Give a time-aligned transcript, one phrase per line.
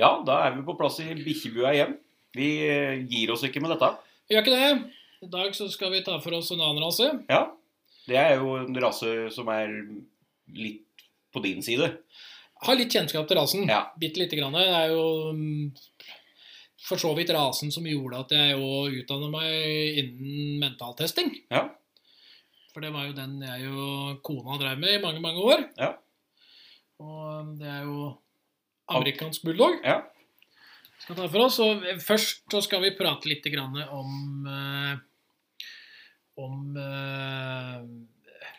[0.00, 1.96] Ja, da er vi på plass i bikkjebua igjen.
[2.34, 3.92] Vi eh, gir oss ikke med dette.
[4.26, 4.94] Vi gjør ikke det.
[5.24, 7.06] I dag så skal vi ta for oss en annen rase.
[7.30, 7.44] Ja,
[8.08, 9.70] det er jo en rase som er
[10.54, 11.92] litt på din side.
[12.64, 13.68] Har litt kjennskap til rasen.
[13.70, 13.84] Ja.
[14.00, 14.56] Bitte lite grann.
[14.56, 15.06] Det er jo
[15.36, 15.72] mm,
[16.84, 21.32] for så vidt rasen som gjorde at jeg jo utdanna meg innen mentaltesting.
[21.52, 21.66] Ja.
[22.74, 25.64] For det var jo den jeg og kona drev med i mange, mange år.
[25.78, 25.92] Ja.
[27.02, 28.10] Og det er jo
[28.92, 29.78] amerikansk bulldog.
[29.84, 30.02] Ja.
[31.04, 31.58] Skal ta for oss.
[31.64, 34.94] Og først så skal vi prate litt grann om eh,
[36.42, 37.82] om eh,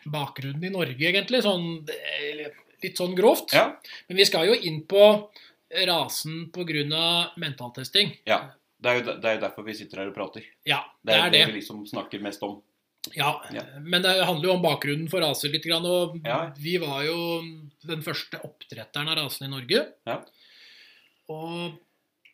[0.08, 1.42] bakgrunnen i Norge, egentlig.
[1.44, 2.46] Sånn, eh,
[2.82, 3.52] litt sånn grovt.
[3.56, 3.68] Ja.
[4.08, 5.02] Men vi skal jo inn på
[5.86, 7.32] rasen pga.
[7.36, 8.16] mentaltesting.
[8.24, 8.44] ja.
[8.78, 10.44] Det er, jo, det er jo derfor vi sitter her og prater.
[10.68, 11.52] Ja, Det er det det er det.
[11.54, 12.58] vi liksom snakker mest om.
[13.14, 13.62] Ja, Ja.
[13.80, 15.64] Men det handler jo om bakgrunnen for raser litt.
[15.64, 16.52] Grann, og Ja.
[16.58, 17.42] Vi var jo
[17.86, 19.86] den første oppdretteren av rasen i Norge.
[20.06, 20.22] Ja.
[21.28, 21.78] Og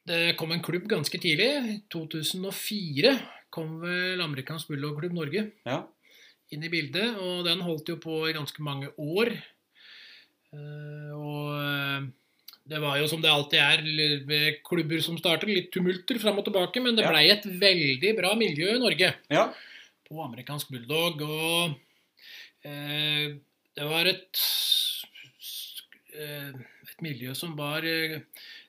[0.07, 1.51] det kom en klubb ganske tidlig.
[1.77, 3.19] I 2004
[3.51, 5.83] kom vel Amerikansk Bulldog-klubb Norge Ja.
[6.51, 7.17] inn i bildet.
[7.19, 9.33] Og den holdt jo på i ganske mange år.
[10.53, 12.01] Eh, Og eh,
[12.69, 13.83] det var jo som det alltid er
[14.27, 16.83] ved klubber som starter, litt tumulter fram og tilbake.
[16.83, 19.53] Men det blei et veldig bra miljø i Norge Ja.
[20.13, 21.23] På amerikansk bulldog.
[21.25, 21.77] Og
[22.69, 23.39] eh,
[23.73, 24.43] det var et,
[26.13, 28.21] eh, et miljø som var eh,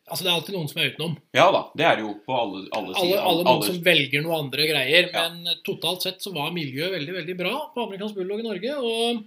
[0.03, 1.13] Altså, det er alltid noen som er utenom.
[1.31, 1.59] ja da.
[1.79, 3.21] Det er det jo på alle, alle Alle, sider.
[3.23, 5.05] alle noen som velger noe andre greier.
[5.13, 5.21] Ja.
[5.29, 8.75] Men eh, totalt sett så var miljøet veldig, veldig bra på amerikansk bulldog i Norge.
[8.83, 9.23] Og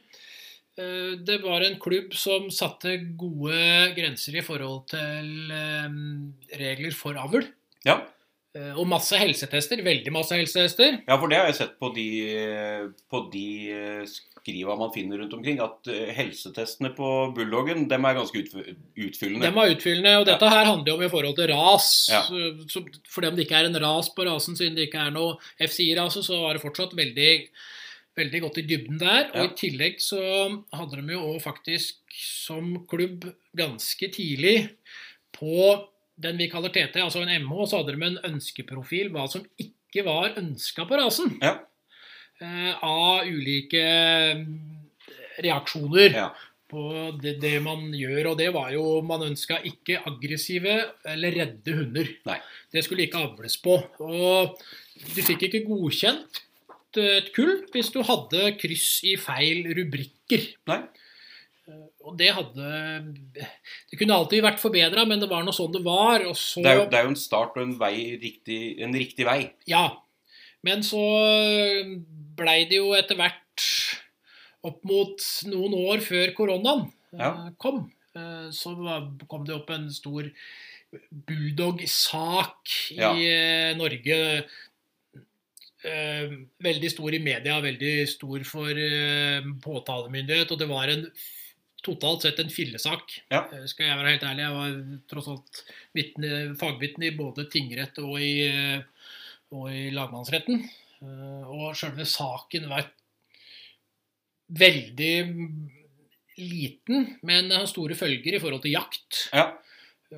[0.77, 3.57] det var en klubb som satte gode
[3.97, 5.31] grenser i forhold til
[6.61, 7.47] regler for avl.
[7.89, 7.95] Ja.
[8.57, 9.83] Eh, og masse helsetester.
[9.85, 11.01] Veldig masse helsetester.
[11.03, 12.07] ja, for det har jeg sett på de,
[13.13, 18.17] på de eh, skriva man finner rundt omkring, at eh, helsetestene på bulldoggen dem er
[18.17, 19.45] ganske utfyllende.
[19.45, 21.89] Dem er utfyllende, og dette her handler jo om i forhold til ras.
[22.13, 22.23] Ja.
[23.13, 26.25] Fordi om det ikke er en ras på rasen, siden det ikke er noe FCI-rase,
[26.25, 27.33] så var det fortsatt veldig,
[28.17, 29.29] veldig godt i dybden der.
[29.35, 30.23] Og i tillegg så
[30.79, 33.29] hadde de jo òg faktisk som klubb
[33.59, 34.57] ganske tidlig
[35.37, 35.75] på
[36.17, 40.05] den vi kaller TT, altså en MH, så hadde de en ønskeprofil hva som ikke
[40.07, 41.35] var ønska på rasen.
[41.43, 41.59] Ja.
[42.41, 43.85] Eh, av ulike
[44.41, 44.47] mm,
[45.45, 46.27] reaksjoner Ja.
[46.69, 46.83] på
[47.23, 48.33] det, det man gjør.
[48.33, 52.11] Og det var jo Man ønska ikke aggressive eller redde hunder.
[52.29, 52.41] Nei.
[52.73, 53.79] Det skulle ikke avles på.
[54.05, 54.57] Og
[55.15, 56.43] du fikk ikke godkjent
[56.97, 60.47] et kull hvis du hadde kryss i feil rubrikker.
[60.69, 60.81] Nei.
[62.07, 62.67] Og det hadde
[63.91, 66.23] Det kunne alltid vært forbedra, men det var nå sånn det var.
[66.39, 69.27] Så Det er, jo, det er jo en start og en, vei, riktig, en riktig
[69.27, 69.41] vei.
[69.67, 69.89] Ja.
[70.67, 71.01] Men så
[72.39, 73.67] blei det jo etter hvert
[74.67, 77.33] opp mot noen år før koronaen eh, Ja.
[77.63, 77.85] kom,
[78.19, 78.73] eh, så
[79.31, 80.31] kom det opp en stor
[81.27, 83.13] Budog-sak i Ja.
[83.15, 84.45] eh, Norge.
[85.87, 86.31] Eh,
[86.63, 90.51] veldig stor i media, veldig stor for eh, påtalemyndighet.
[90.51, 91.05] Og det var en
[91.87, 93.15] totalt sett en fillesak.
[93.33, 93.45] Ja.
[93.55, 94.45] Eh, skal jeg være helt ærlig.
[94.45, 94.77] Jeg var
[95.13, 95.63] tross alt
[95.97, 96.31] vitne,
[96.61, 98.83] fagvitne i både tingrett og i, eh,
[99.55, 100.61] og i lagmannsretten.
[101.03, 102.89] Eh, Og sjølve saken var
[104.53, 105.15] veldig
[106.39, 109.47] liten, men har store følger i forhold til jakt Ja.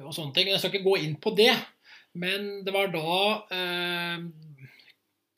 [0.03, 0.49] og sånne ting.
[0.49, 1.53] Jeg skal ikke gå inn på det,
[2.15, 4.25] men det var da eh,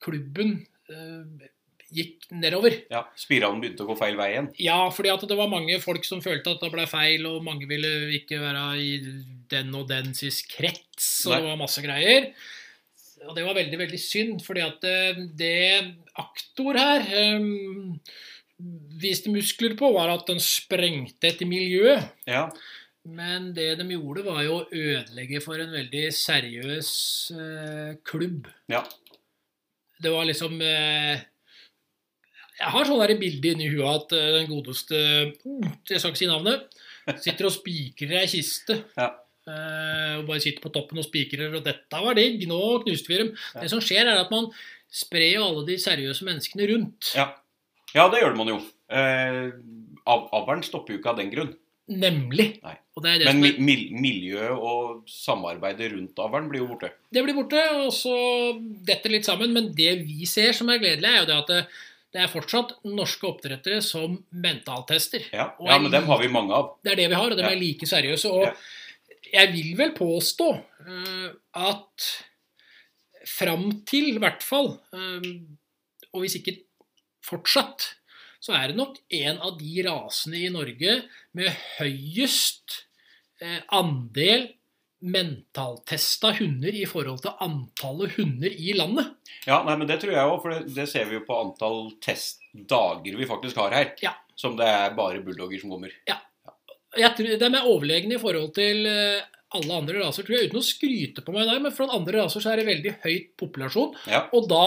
[0.01, 1.49] klubben eh,
[1.95, 2.77] gikk nedover.
[2.93, 3.05] ja.
[3.19, 4.51] Spiralen begynte å gå feil vei igjen.
[4.62, 7.69] Ja, fordi at det var mange folk som følte at det ble feil, og mange
[7.71, 8.93] ville ikke være i
[9.51, 11.39] den og den densis krets, og Nei.
[11.41, 12.33] det var masse greier.
[13.28, 15.56] Og det var veldig, veldig synd, fordi at eh, det
[16.21, 17.05] aktor her
[17.37, 17.99] um,
[19.01, 21.99] viste muskler på, var at den sprengte et miljø.
[22.28, 22.49] Ja.
[23.05, 26.91] Men det de gjorde, var jo å ødelegge for en veldig seriøs
[27.37, 28.49] uh, klubb.
[28.72, 28.83] Ja.
[30.01, 31.21] Det var liksom eh,
[32.60, 36.28] Jeg har sånn bilde inni huet at eh, den godeste uh, Jeg skal ikke si
[36.28, 36.69] navnet.
[37.25, 38.83] Sitter og spikrer ei kiste.
[39.01, 39.15] Ja.
[39.48, 41.54] Eh, og bare sitter på toppen og spikrer.
[41.57, 43.33] Og 'dette var digg, nå knuste vi dem'.
[43.54, 43.62] Ja.
[43.65, 44.51] Det som skjer, er at man
[44.92, 47.15] sprer alle de seriøse menneskene rundt.
[47.16, 47.30] Ja.
[47.95, 48.60] ja, det gjør man jo.
[48.92, 49.48] Eh,
[50.06, 51.54] av, avlen stopper jo ikke av den grunn.
[51.91, 52.60] Nemlig.
[52.63, 56.92] Det det Men er mil, miljøet og samarbeidet rundt avlen blir jo borte.
[57.10, 58.15] Det blir borte, og så
[58.86, 59.54] detter litt sammen.
[59.56, 61.80] Men det vi ser som er gledelig, er jo det at
[62.12, 65.28] det, er fortsatt norske oppdrettere som mentaltester.
[65.33, 66.72] Ja, ja men dem har vi mange av.
[66.83, 67.51] Det er det vi har, og de Ja.
[67.53, 68.30] er like seriøse.
[68.30, 68.54] Og Ja.
[69.33, 70.48] jeg vil vel påstå
[70.89, 72.10] uh, at
[73.27, 75.27] fram til, i hvert fall, eh,
[76.12, 76.57] og hvis ikke
[77.22, 77.95] fortsatt,
[78.41, 81.03] så er det nok en av de rasene i Norge
[81.36, 82.86] med høyest
[83.45, 84.48] uh, andel
[85.01, 89.13] mentaltesta hunder i forhold til antallet hunder i landet.
[89.49, 91.87] Ja, nei, men det tror jeg òg, for det, det ser vi jo på antall
[92.05, 93.93] testdager vi faktisk har her.
[94.05, 94.13] Ja.
[94.37, 95.93] Som det er bare bulldogger som kommer.
[96.99, 99.21] Jeg tror De er overlegne i forhold til eh,
[99.57, 102.43] alle andre raser, tror jeg, uten å skryte på meg der, men for andre raser
[102.43, 104.25] så er det veldig høyt populasjon, Ja.
[104.35, 104.65] og da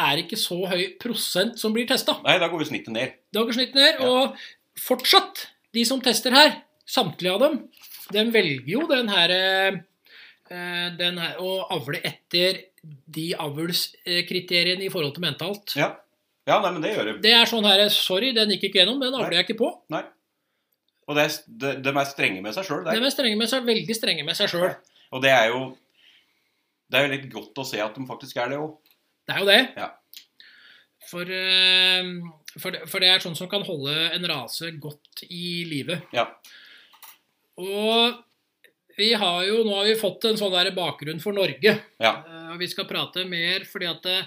[0.00, 2.16] er det ikke så høy prosent som blir testa.
[2.24, 3.16] Nei, da går vi snittet ned.
[3.34, 4.08] Da går snittet ned, Ja.
[4.08, 7.58] og fortsatt, de som tester her, samtlige av dem,
[8.12, 15.14] de velger jo den her, eh, den her å avle etter de avlskriteriene i forhold
[15.16, 15.74] til mentalt.
[15.78, 15.92] Ja.
[16.48, 17.18] ja, nei, men det gjør det.
[17.26, 19.00] Det er sånn her Sorry, den gikk ikke gjennom.
[19.02, 19.74] Den avler jeg ikke på.
[19.92, 20.04] Nei.
[21.10, 22.84] Og det er, de, de er strenge med seg sjøl.
[22.86, 24.68] De er strenge med seg, veldig strenge med seg sjøl.
[25.10, 25.62] Og det er jo
[26.90, 28.76] Det er jo litt godt å se at de faktisk er det òg.
[29.26, 29.60] Det er jo det.
[29.78, 29.90] Ja.
[31.10, 32.08] For, eh,
[32.58, 36.06] for, for det er sånn som kan holde en rase godt i livet.
[36.14, 36.26] Ja.
[37.60, 38.18] Og
[38.98, 41.76] vi har jo, nå har vi fått en sånn der bakgrunn for Norge.
[42.00, 42.14] Ja.
[42.24, 44.18] Eh, Og vi skal prate mer fordi at det,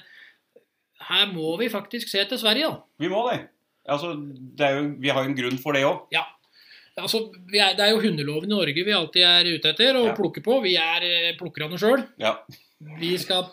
[1.09, 2.79] her må vi faktisk se til Sverige, da.
[3.03, 3.41] Vi må det.
[3.91, 6.05] Altså, det er jo, vi har jo en grunn for det òg.
[6.95, 10.11] Altså, vi er, det er jo hundeloven i Norge vi alltid er ute etter og
[10.11, 10.15] Ja.
[10.15, 10.59] plukker på.
[10.63, 12.05] Vi er eh, plukkerne sjøl.
[12.21, 12.35] Ja.
[12.99, 13.47] Vi skal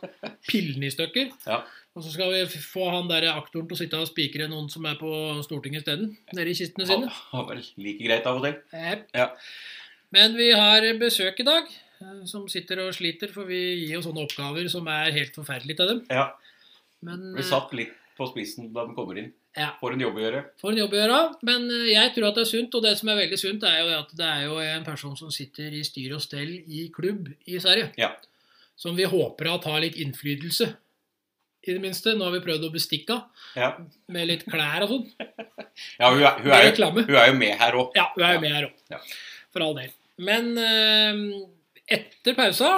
[0.49, 1.31] pille den i stykker.
[1.47, 1.63] Ja.
[1.99, 4.85] Og så skal vi få han der aktoren til å sitte og spikre noen som
[4.87, 5.11] er på
[5.43, 6.13] Stortinget isteden.
[6.37, 7.09] Nede i kistene sine.
[7.11, 8.61] har vel like greit av og til.
[8.71, 9.09] Yep.
[9.19, 9.27] Ja.
[10.15, 11.67] Men vi har besøk i dag,
[12.01, 15.83] eh, som sitter og sliter, for vi gir jo sånne oppgaver som er helt forferdelige
[15.83, 16.05] til dem.
[16.11, 16.29] Ja.
[17.03, 19.33] Men Vi eh, satt litt på spissen da de kommer inn.
[19.59, 19.73] Ja.
[19.81, 20.43] Får en jobb å gjøre.
[20.63, 21.21] får en jobb å gjøre.
[21.49, 23.81] Men eh, jeg tror at det er sunt, og det som er veldig sunt, er
[23.83, 27.33] jo at det er jo en person som sitter i styr og stell i klubb
[27.51, 27.91] i Sverige.
[27.99, 28.13] Ja.
[28.79, 30.71] Som vi håper at har litt innflytelse.
[31.67, 32.15] I det minste.
[32.17, 33.17] Nå har vi prøvd å bestikke
[33.57, 33.73] Ja,
[34.09, 35.07] med litt klær og sånn.
[36.01, 37.91] ja hun, er, hun, er jo, hun er jo med her òg.
[37.99, 38.41] Ja, hun er jo Ja.
[38.47, 38.79] med her òg.
[38.95, 39.01] Ja.
[39.53, 39.91] For all del.
[40.21, 41.49] Men uh,
[41.91, 42.71] etter pausa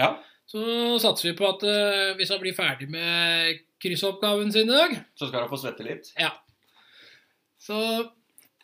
[0.00, 0.10] Ja.
[0.50, 0.64] så
[1.02, 5.28] satser vi på at uh, hvis han blir ferdig med kryssoppgaven sin i dag Så
[5.28, 6.10] skal hun få svette litt.
[6.18, 6.32] Ja.
[7.60, 7.78] Så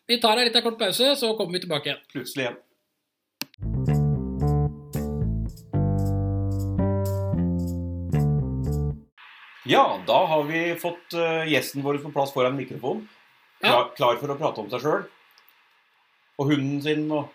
[0.08, 2.04] vi tar en liten kort pause, så kommer vi tilbake igjen.
[2.10, 3.99] Plutselig igjen.
[9.70, 13.04] Ja, da har vi fått eh, gjesten vår på plass foran mikrofonen.
[13.60, 15.02] Klar, klar for å prate om seg sjøl.
[16.40, 17.28] Og hunden sin, og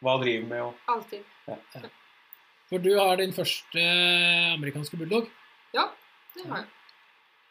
[0.00, 0.62] hva han driver med.
[0.68, 0.88] Og...
[0.94, 1.88] Alltid.
[2.70, 3.82] For du har din første
[4.54, 5.28] amerikanske bulldog.
[5.74, 5.88] Ja,
[6.36, 6.70] det har jeg.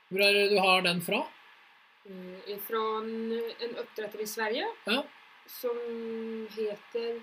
[0.09, 1.21] Hvor er det du har den fra?
[2.05, 4.99] Mm, Ifrån en oppdretter i Sverige Ja.
[5.49, 5.77] som
[6.53, 7.15] heter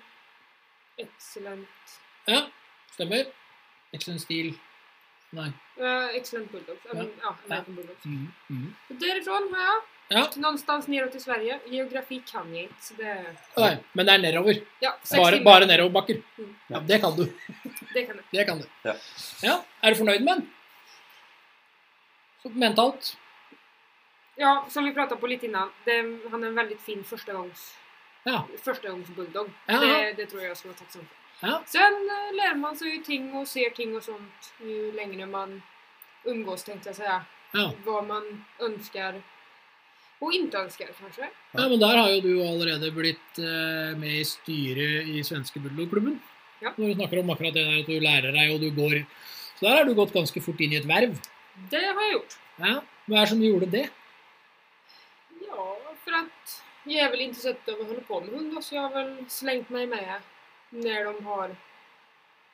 [0.98, 1.92] Excellent,
[2.26, 2.42] Ja,
[2.92, 3.30] stemmer.
[3.94, 4.52] Excellent Steel.
[5.32, 5.48] Nei.
[5.80, 6.84] uh, Excellent Bulldogs.
[6.84, 6.98] Ja.
[6.98, 7.04] Ja.
[7.22, 8.04] ja, American Bulldogs.
[8.04, 8.72] Mm -hmm.
[8.88, 9.82] Så Därifrån har jeg.
[10.08, 10.28] Ja.
[10.36, 11.60] Någonstans nedover til Sverige.
[11.70, 12.74] Geografi kan jeg ikke.
[12.80, 14.54] Så det, Nei, men det er nedover.
[14.82, 16.16] ja, Bare, bare nedoverbakker.
[16.38, 16.56] Mm.
[16.70, 17.22] Ja, det kan du.
[17.94, 18.24] Det kan jeg.
[18.32, 18.64] Det kan du.
[18.84, 18.92] Ja.
[19.42, 19.56] ja.
[19.82, 20.50] Er du fornøyd med den?
[22.42, 23.16] Sånn mentalt?
[24.36, 25.68] Ja, som vi prata på litt innan.
[25.84, 25.96] Det,
[26.30, 27.48] han er en veldig fin førstegangs...
[27.48, 27.76] gångs,
[28.24, 28.44] Ja.
[28.64, 29.50] Førstegangsbulldog.
[29.66, 29.80] Ja.
[29.80, 31.21] Det, det tror jeg jag ska vara tacksam för.
[31.42, 31.62] Ja.
[31.66, 35.62] Sen lærer lär man sig ju ting och ser ting och sånt ju längre man
[36.24, 37.24] umgås tänkte jag säga.
[37.52, 37.72] Ja.
[37.84, 39.22] Hva man ønsker
[40.22, 41.26] og ikke ønsker, kanskje.
[41.52, 46.20] ja, men der har jo du allerede blitt eh, med i styret i svenske bulldogklubben.
[46.62, 46.70] Ja.
[46.76, 49.02] Når du snakker om akkurat det der at du lærer deg, og du går
[49.58, 51.18] Så der har du gått ganske fort inn i et verv.
[51.70, 52.38] Det har jeg gjort.
[52.58, 52.76] Ja.
[53.06, 53.84] Hva er det som gjorde det?
[55.42, 55.66] Ja,
[56.04, 56.54] for at
[56.86, 59.70] jeg er vel interessert av å holde på med hund, så jeg har vel slengt
[59.74, 60.06] meg med
[60.72, 61.56] när de har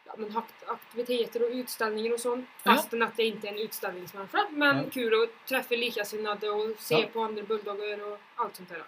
[0.05, 2.49] ja, men haft aktiviteter och utställningar och sånt.
[2.63, 2.75] Ja.
[2.75, 4.47] Fastän att jag inte är en utställningsmänniska.
[4.51, 4.85] Men Ja.
[4.93, 7.07] kul att träffa likasinnade och se Ja.
[7.13, 8.83] på andra bulldoggar och allt sånt där.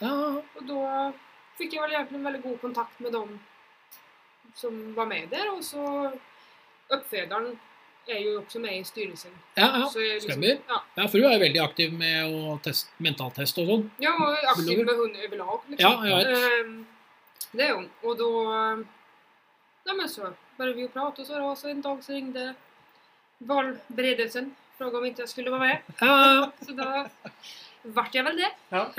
[0.00, 1.12] Ja, Och då
[1.58, 3.40] fick jag väl egentligen väldigt god kontakt med dem
[4.54, 6.12] som var med där och så
[6.88, 7.58] uppfödaren
[8.06, 9.30] är ju också med i styrelsen.
[9.54, 9.62] ja,
[9.94, 10.00] ja.
[10.00, 10.58] liksom, stämmer.
[10.68, 13.86] ja, ja for du er jo veldig aktiv med å teste, mentaltest og sånn.
[13.98, 15.60] Ja, og aktiv med hund överlag.
[15.68, 15.90] Liksom.
[15.90, 16.60] Ja, jag vet.
[16.66, 16.86] Ehm,
[17.56, 17.90] det är hon.
[18.02, 18.44] Och då...
[19.84, 22.54] Ja men så började vi ju prata och så, då, så en dag så ringde
[23.38, 24.54] valberedelsen.
[24.78, 25.78] Frågade om inte jag skulle vara med.
[26.00, 27.08] Ja, Så då
[27.82, 28.50] vart jag väl det.
[28.68, 28.92] Ja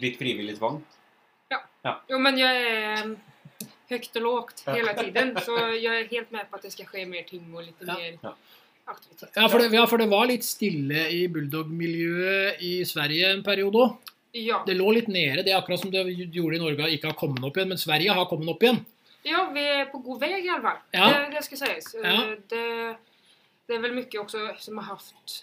[0.00, 0.84] Litt frivillig tvang.
[2.08, 3.16] Jo men jag är
[3.88, 4.72] högt och lågt Ja.
[4.72, 5.38] hela tiden.
[5.44, 7.94] Så jag är helt med på att det ska ske mer ting och lite Ja.
[7.94, 8.36] mer Ja.
[8.84, 9.30] aktivitet.
[9.34, 13.78] ja, for det, ja, for det var litt stille i bulldog-miljøet i Sverige en periode
[13.78, 13.96] òg.
[14.44, 14.62] Ja.
[14.66, 15.42] Det lå litt nede.
[15.46, 17.72] Det er akkurat som det gjorde i Norge, ikke har kommet opp igjen.
[17.72, 18.80] Men Sverige har kommet opp igjen.
[19.26, 20.80] Ja, vi er på god vei i alle fall.
[20.94, 21.08] Ja.
[21.12, 21.92] Det, det skal sies.
[21.98, 22.16] Ja.
[22.52, 22.64] Det,
[23.68, 25.42] det er vel mye også som har haft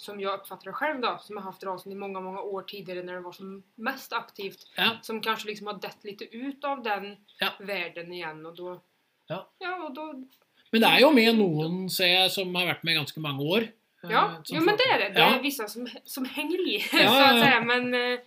[0.00, 3.04] som jeg oppfatter det selv, da, som har haft rasen i mange mange år tidligere
[3.04, 3.50] når det var som
[3.84, 4.62] mest aktivt.
[4.78, 4.94] Ja.
[5.04, 7.50] Som kanskje liksom har dett litt ut av den Ja.
[7.60, 8.12] igjen.
[8.12, 8.80] igen och då...
[9.26, 9.46] Ja.
[9.58, 10.24] Ja, da då...
[10.72, 13.68] Men det er jo med noen, ser jeg, som har vært med ganske mange år.
[14.02, 15.08] Ja, eh, jo, men det er det.
[15.14, 15.30] Det Ja.
[15.30, 17.60] visse vissa som, som henger i, så ja, att ja.
[17.60, 18.20] Men eh,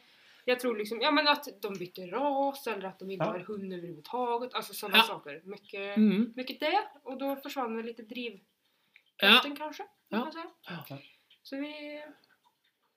[0.46, 3.32] jag tror liksom, ja men att de bytte ras eller att de inte Ja.
[3.32, 4.54] har hund överhuvudtaget.
[4.54, 5.04] Alltså sådana Ja.
[5.04, 5.42] saker.
[5.44, 6.34] Mycket, mm.
[6.36, 6.84] mycket det.
[7.04, 9.56] Och då försvann väl lite drivkraften Ja.
[9.58, 9.84] kanske.
[10.10, 10.32] Ja.
[10.34, 10.48] kan.
[10.90, 10.98] Ja.
[11.44, 12.02] Så vi,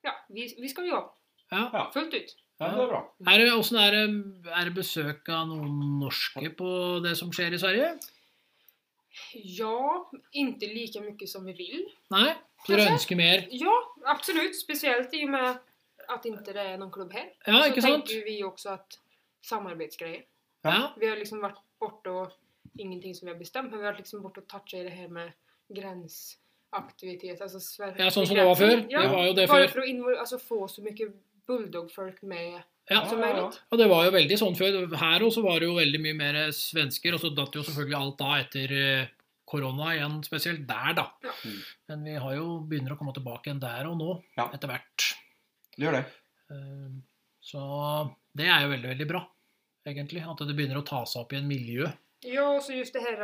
[0.03, 1.11] ja, vi, vi ska jobba
[1.51, 1.71] Ja.
[1.73, 1.91] Ja.
[1.95, 2.37] fullt ut.
[2.59, 3.01] Ja, det er bra.
[3.33, 6.69] Er det, hvordan er det, er det besøk av noen norske på
[7.05, 7.91] det som skjer i Sverige?
[9.35, 11.85] Ja, ikke like mye som vi vil.
[12.13, 12.31] Nei?
[12.67, 13.47] Så dere ønsker mer?
[13.51, 13.75] Ja,
[14.13, 14.57] absolutt.
[14.59, 15.59] Spesielt i og med
[16.09, 17.29] at ikke det er noen klubb her.
[17.47, 18.07] Ja, så ikke sant?
[18.07, 18.99] tenker vi også at
[19.47, 20.23] samarbeidsgreier.
[20.65, 20.91] Ja.
[20.99, 22.33] Vi har liksom vært borte og
[22.79, 24.93] ingenting som vi har bestemt, men vi har vært liksom og tatt seg i det
[24.93, 25.33] her med
[25.73, 27.41] grenseaktivitet.
[27.41, 27.61] Altså
[27.99, 28.87] Ja, sånn som det var før?
[28.91, 29.69] Ja, Det var jo det før.
[29.69, 31.09] för att invol- alltså, få så mycket
[31.47, 33.05] bulldogfolk med Ja.
[33.09, 34.97] som ja, Og det var jo veldig sånn før.
[34.97, 38.19] Her også var det jo veldig mye mer svensker, og så datt jo selvfølgelig alt
[38.19, 39.07] da etter eh,
[39.47, 41.05] korona igjen, spesielt der, da.
[41.23, 41.33] Ja.
[41.45, 41.59] Mm.
[41.89, 44.49] Men vi har jo begynner å komme tilbake igjen der og nå, Ja.
[44.53, 45.07] etter hvert.
[45.77, 46.05] Det gjør det.
[46.51, 46.97] Eh,
[47.47, 47.61] Så
[48.35, 49.21] det er jo veldig, veldig bra,
[49.87, 50.23] egentlig.
[50.27, 51.87] At det begynner å ta seg opp i en miljø.
[52.25, 53.21] Ja, og så just det her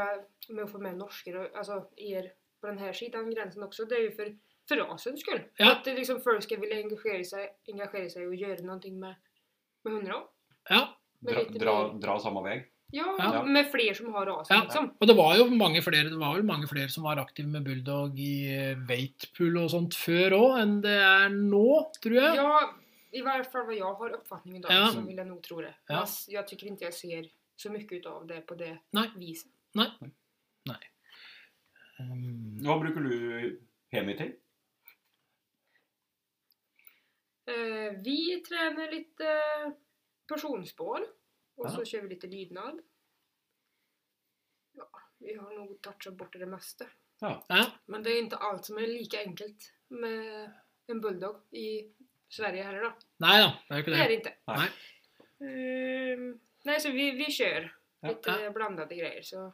[0.49, 2.31] med å få med norsker, altså er
[2.62, 4.31] på denne siden av grensen også, Det er jo for,
[4.69, 5.41] for rasens skull.
[5.59, 5.73] Ja.
[5.73, 9.17] At det liksom folk skal ville engasjere seg, engasjere seg og gjøre noe med,
[9.85, 10.21] med hundra.
[10.71, 10.85] Ja.
[11.23, 12.61] Dra, dra, dra samme vei.
[12.92, 13.42] Ja, Ja.
[13.42, 14.61] med flere som har rase, Ja.
[14.64, 14.90] liksom.
[15.00, 17.64] Og det var jo mange flere, det var vel mange flere som var aktive med
[17.64, 22.34] bulldog i eh, weightpool og sånt før òg, enn det er nå, tror jeg.
[22.37, 22.72] Ja,
[23.14, 24.90] i hvert fall hva jeg har oppfatning av Ja.
[24.92, 25.75] så vil jeg nå tro det.
[25.88, 26.00] Ja.
[26.00, 29.08] Jeg, s- Jag tycker inte ser så mye ut av det på det Nei.
[29.16, 29.49] viset.
[32.00, 33.58] Um, Hva bruker du
[33.92, 34.32] Hemi til?
[37.49, 39.72] Uh, vi trener litt uh,
[40.30, 41.04] personspår
[41.56, 41.71] och Ja.
[41.71, 42.80] så kjører vi lite lydnad.
[44.73, 46.87] Ja, vi har nog touchat bort det meste.
[47.21, 47.73] ja.
[47.87, 50.50] Men det är inte allt som är lika enkelt med
[50.87, 51.92] en bulldog i
[52.28, 52.92] Sverige heller då.
[53.21, 54.09] Nei da, det er jo ikke Det är det.
[54.09, 54.32] det inte.
[54.47, 54.68] Nei.
[56.14, 58.09] Um, nej, så vi, vi kör Ja.
[58.09, 59.23] lite blandade grejer.
[59.23, 59.52] Så.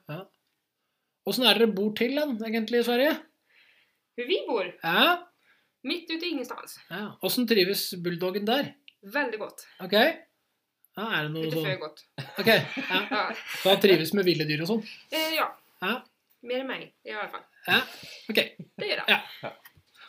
[1.26, 3.16] Åssen er det dere bor til, den, egentlig, i Sverige?
[4.16, 5.28] Hur vi bor, Ja.
[5.82, 6.78] mitt ute i ingenstans.
[6.90, 7.18] ja.
[7.48, 8.74] Trives bulldoggen der?
[9.02, 9.66] Väldigt gott.
[9.80, 9.92] Ok?
[10.98, 12.00] Ja, er det noe sånn gott.
[12.42, 13.00] Ok, ja.
[13.12, 13.22] Ja,
[13.62, 14.82] Da trives med ville dyr og sånn?
[15.14, 15.46] eh, ja.
[15.84, 15.92] Ja.
[16.42, 17.44] mer enn meg, i hvert fall.
[17.68, 17.78] Ja.
[18.32, 18.40] Ok,
[18.78, 19.22] Det gjør jeg.
[19.44, 19.52] Ja.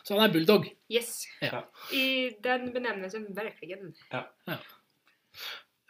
[0.02, 0.66] så han er bulldog?
[0.90, 1.14] Yes.
[1.44, 1.62] Ja.
[1.94, 2.04] I
[2.42, 3.78] den benevnelsen virkelig.
[4.10, 4.26] Ja,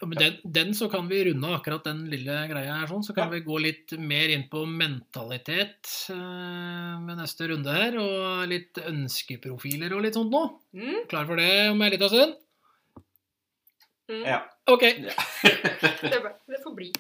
[0.09, 3.13] men den, den så kan vi runde av akkurat den lille greia her, sånn, så
[3.17, 3.35] kan Ja.
[3.37, 9.93] vi gå litt mer inn på mentalitet eh, med neste runde her, og litt ønskeprofiler
[9.97, 10.41] og litt sånt nå.
[10.77, 11.03] Mm.
[11.09, 12.35] Klar for det om en liten stund?
[14.11, 14.25] Mm.
[14.25, 14.41] Ja.
[14.71, 14.83] Ok.
[16.03, 16.93] Det, var- det får bli.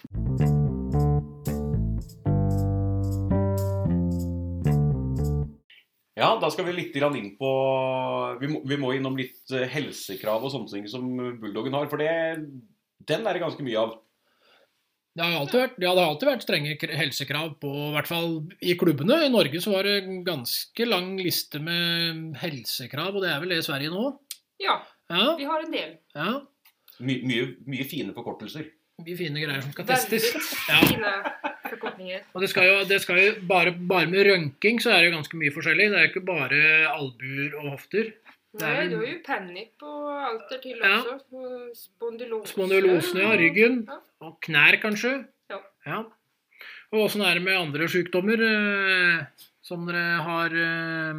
[6.20, 7.50] Ja, da skal vi litt inn på
[8.42, 11.06] vi må, vi må innom litt eh, helsekrav og sånne ting som
[11.40, 11.86] bulldoggen har.
[11.88, 12.10] For det,
[13.08, 13.94] den er det ganske mye av.
[15.16, 18.28] Det har alltid vært, ja, det har alltid vært strenge helsekrav på, i hvert fall
[18.62, 19.16] i klubbene.
[19.26, 23.54] I Norge så var det en ganske lang liste med helsekrav, og det er vel
[23.56, 24.04] det i Sverige nå?
[24.62, 24.76] Ja,
[25.10, 25.96] Ja, vi har en del.
[26.14, 26.32] ja.
[27.00, 28.66] My, mye, mye fine forkortelser.
[29.00, 30.26] Mye fine greier som skal testes.
[30.68, 30.80] Ja.
[31.70, 32.20] forkortninger.
[32.34, 35.16] Og det skal jo, det skal jo bare, bare med røntging så er det jo
[35.16, 35.86] ganske mye forskjellig.
[35.92, 36.60] Det er jo ikke bare
[36.92, 38.10] albuer og hofter.
[38.50, 39.68] Det er Nej, väl- du har ju pennip
[40.62, 40.96] til Ja.
[40.98, 41.20] også.
[41.32, 42.48] Och Spondylos.
[42.50, 43.36] Spondylosen, ja.
[43.38, 43.84] Ryggen.
[43.88, 43.98] Ja.
[44.26, 45.24] Og knær, kanskje.
[45.86, 46.02] Ja.
[46.92, 49.24] Og åssen er det med andre sykdommer eh,
[49.62, 51.14] som dere har eh,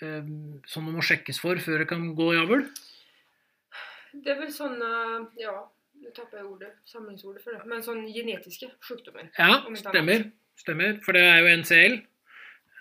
[0.00, 0.22] eh,
[0.66, 2.62] Som det må sjekkes for før det kan gå i avl?
[4.22, 4.78] Det er vel sånn
[5.40, 5.54] ja,
[6.04, 7.62] nå tapper jeg ordet, samlingsordet for det.
[7.70, 9.30] Men sånn genetiske sykdommer.
[9.38, 10.28] Ja, stemmer.
[10.60, 10.98] Stemmer.
[11.02, 11.96] For det er jo NCL.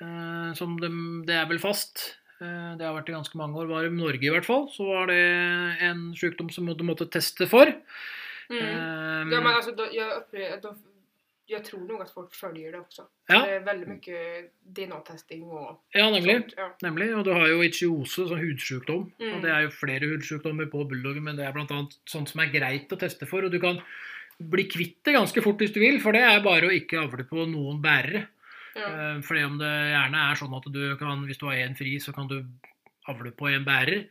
[0.03, 0.89] eh, som de,
[1.25, 2.03] det er vel fast.
[2.41, 3.69] Eh, det har vært i ganske mange år.
[3.71, 4.67] Var i Norge i hvert fall.
[4.73, 5.21] Så var det
[5.87, 7.71] en sykdom som du måtte teste for.
[8.51, 8.59] Mm.
[8.59, 10.73] Um, Ja, men altså, da, jag, upplevde, de,
[11.50, 13.03] jag tror nok at folk følger det også.
[13.29, 13.41] Ja.
[13.43, 14.19] Det er veldig mye
[14.77, 16.38] DNA-testing og ja, nemlig.
[16.39, 16.53] sånt.
[16.57, 16.67] Ja.
[16.85, 19.05] Nemlig, og du har jo ichiose, sånn hudsykdom.
[19.19, 19.29] Mm.
[19.35, 21.81] Og det er jo flere hudsykdommer på bulldoggen, men det er bl.a.
[22.09, 23.45] sånt som er greit å teste for.
[23.47, 23.81] Og du kan
[24.39, 27.27] bli kvitt det ganske fort hvis du vil, for det er bare å ikke avle
[27.29, 28.25] på noen bærere.
[28.73, 28.88] Ja.
[28.89, 32.00] Eh, Fordi om det gjerne er sånn at du kan, hvis du har én fri,
[32.01, 32.39] så kan du
[33.12, 34.07] avle på en bærer.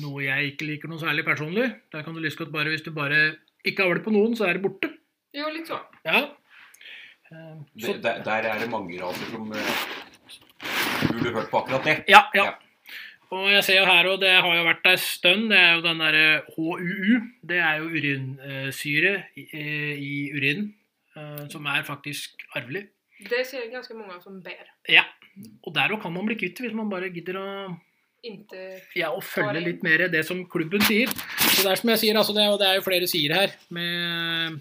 [0.00, 1.66] Noe jeg ikke liker noe særlig personlig.
[1.92, 4.58] Der kan du lyst godt bare, hvis du bare ikke avler på noen, så er
[4.58, 4.92] det borte.
[5.34, 5.82] Jo, litt sånn.
[6.06, 6.28] Ja.
[7.32, 9.74] Eh, Så, der, der er det mange raser som eh,
[11.12, 11.96] burde hørt på akkurat det.
[12.08, 12.44] ja, ja.
[12.44, 12.52] Ja.
[13.34, 15.80] Og jeg ser jo her, og det har jo vært ei stund, det er jo
[15.82, 17.16] den derre HUU.
[17.42, 19.46] Det er jo urinsyre i,
[19.98, 20.68] i urinen,
[21.16, 22.84] eh, som er faktisk arvelig.
[23.24, 24.68] Det ser ganske mange många som ber.
[24.92, 25.02] Ja.
[25.64, 27.48] Og der òg kan man bli kvitt det hvis man bare gidder å
[28.24, 28.60] Inte...
[28.96, 31.10] ja, og følge litt mer det som klubben sier.
[31.10, 33.56] Så det er som jeg sier, altså det, og det er jo flere sider her
[33.74, 34.60] med,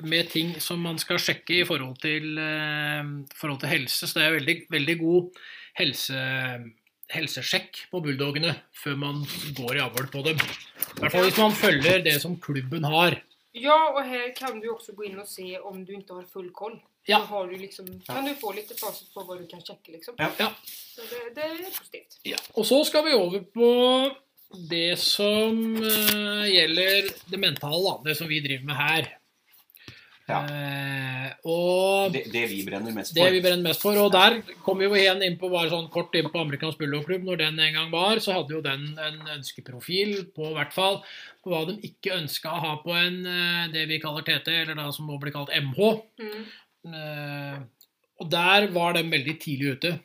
[0.00, 3.02] med ting som man skal sjekke i forhold til, eh,
[3.38, 4.06] forhold til helse.
[4.06, 5.42] Så det er veldig, veldig god
[5.80, 6.22] helse,
[7.12, 9.20] helsesjekk på bulldogene før man
[9.56, 10.40] går i avl på dem.
[10.40, 13.20] I hvert fall hvis man følger det som klubben har.
[13.52, 16.48] Ja, og her kan du også gå inn og se om du ikke har full
[16.56, 16.78] koll.
[17.04, 17.18] Ja.
[17.18, 20.14] Så har du liksom, kan du få litt fasit på hva du kan sjekke, liksom.
[20.22, 20.30] Ja.
[20.38, 20.52] Ja.
[20.64, 22.20] Så det, det er positivt.
[22.28, 23.70] Ja, og så skal vi over på
[24.70, 27.96] det som uh, gjelder det mentale.
[28.06, 29.10] Det som vi driver med her.
[30.32, 30.40] Ja.
[30.48, 33.34] Eh, og Det, det vi brenner mest det for.
[33.34, 33.98] vi brenner mest for.
[33.98, 37.26] Og der kom vi jo igjen inn på bare sånn kort inn på Amerikansk Bulldog-klubb.
[37.26, 41.02] Når den en gang var, så hadde jo den en ønskeprofil på hvert fall
[41.42, 44.78] på hva de ikke ønska å ha på en eh, det vi kaller TT, eller
[44.78, 45.92] da som nå blir kalt MH.
[46.22, 46.48] Mm.
[46.92, 47.86] Eh,
[48.22, 49.96] og der var de veldig tidlig ute,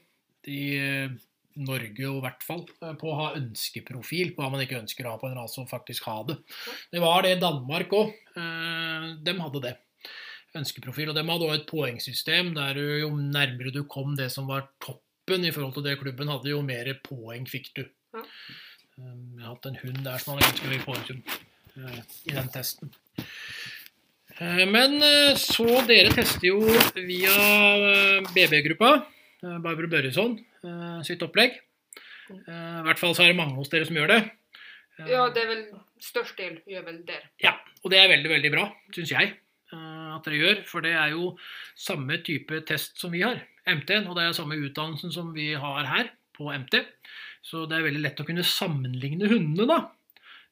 [0.50, 1.18] i eh,
[1.58, 5.22] Norge i hvert fall, på å ha ønskeprofil på hva man ikke ønsker å ha
[5.22, 6.38] på en rase, og faktisk ha det.
[6.94, 8.12] Det var det Danmark òg.
[9.26, 9.74] De hadde det.
[10.58, 11.10] Ønskeprofil.
[11.12, 15.46] Og de hadde òg et poengsystem der jo nærmere du kom det som var toppen
[15.46, 17.84] i forhold til det klubben hadde, jo mer poeng fikk du.
[18.16, 18.24] Ja.
[18.98, 21.22] Eh, Jeg har hatt en hund der som hadde ganske høy poengsum
[21.78, 22.92] eh, i den testen.
[24.40, 26.60] Eh, Men eh, så dere tester jo
[26.96, 27.38] via
[28.34, 28.92] BB-gruppa,
[29.62, 30.40] Barbro Børjesson
[31.06, 31.60] sitt opplegg.
[32.34, 34.22] I hvert fall så er det mange hos dere som gjør det.
[35.08, 35.62] Ja, det er vel
[36.02, 37.22] størst del gjør vel der.
[37.44, 37.54] ja,
[37.86, 38.64] og det er veldig, veldig bra,
[38.96, 39.36] syns jeg,
[40.18, 40.64] at dere gjør.
[40.70, 41.34] For det er jo
[41.78, 45.88] samme type test som vi har, MT-en, og det er samme utdannelsen som vi har
[45.90, 46.82] her på MT.
[47.46, 49.80] Så det er veldig lett å kunne sammenligne hundene, da.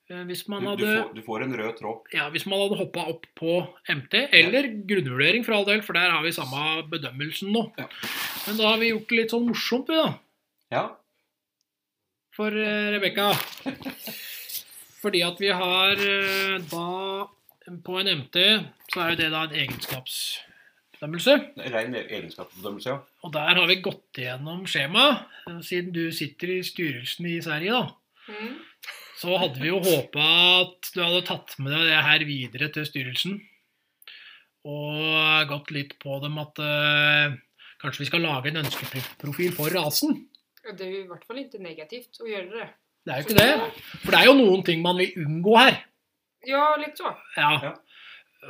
[0.10, 2.12] Eh, Hvis man Du, du, får, du får en rød tråd.
[2.14, 3.56] Ja, hvis man hadde hoppa opp på
[3.90, 7.66] MT, eller grunnvurdering for all del, for der har vi samme bedømmelsen nå.
[7.80, 7.90] Ja.
[8.46, 10.14] Men da har vi gjort det litt sånn morsomt, vi, da.
[10.76, 10.86] Ja.
[12.36, 13.32] For uh, Rebekka.
[15.06, 16.86] Fordi at vi har eh, da
[17.66, 18.36] På en MT
[18.94, 21.36] så er jo det da en egenskapsbedømmelse.
[21.74, 23.00] Ren egenskapsbedømmelse, ja.
[23.26, 25.26] Og der har vi gått igjennom skjemaet,
[25.66, 28.30] siden du sitter i styrelsen i Sverige, da.
[28.30, 28.54] Mm.
[29.16, 30.28] Så hadde vi jo håpa
[30.62, 33.40] at du hadde tatt med deg det her videre til styrelsen.
[34.66, 37.34] Og gått litt på dem at uh,
[37.82, 40.20] kanskje vi skal lage en ønskeprofil for rasen.
[40.66, 42.70] Ja, det er jo i hvert fall ikke negativt å gjøre det.
[43.06, 43.84] Det er jo ikke det.
[44.02, 45.84] For det er jo noen ting man vil unngå her.
[46.50, 47.12] Ja, litt så.
[47.38, 47.52] Ja.
[47.64, 47.74] Ja.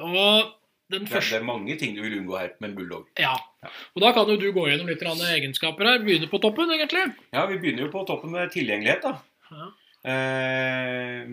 [0.05, 0.53] Og
[0.91, 3.07] den Det er, det er mange ting du vil unngå her med en bulldog.
[3.17, 3.33] Ja.
[3.63, 3.71] Ja.
[3.95, 6.03] Og da kan jo du gå gjennom litt egenskaper her.
[6.03, 7.07] Begynne på toppen, egentlig.
[7.33, 9.15] Ja, vi begynner jo på toppen med tilgjengelighet, da.
[9.55, 9.71] Ja.
[10.05, 11.31] Eh,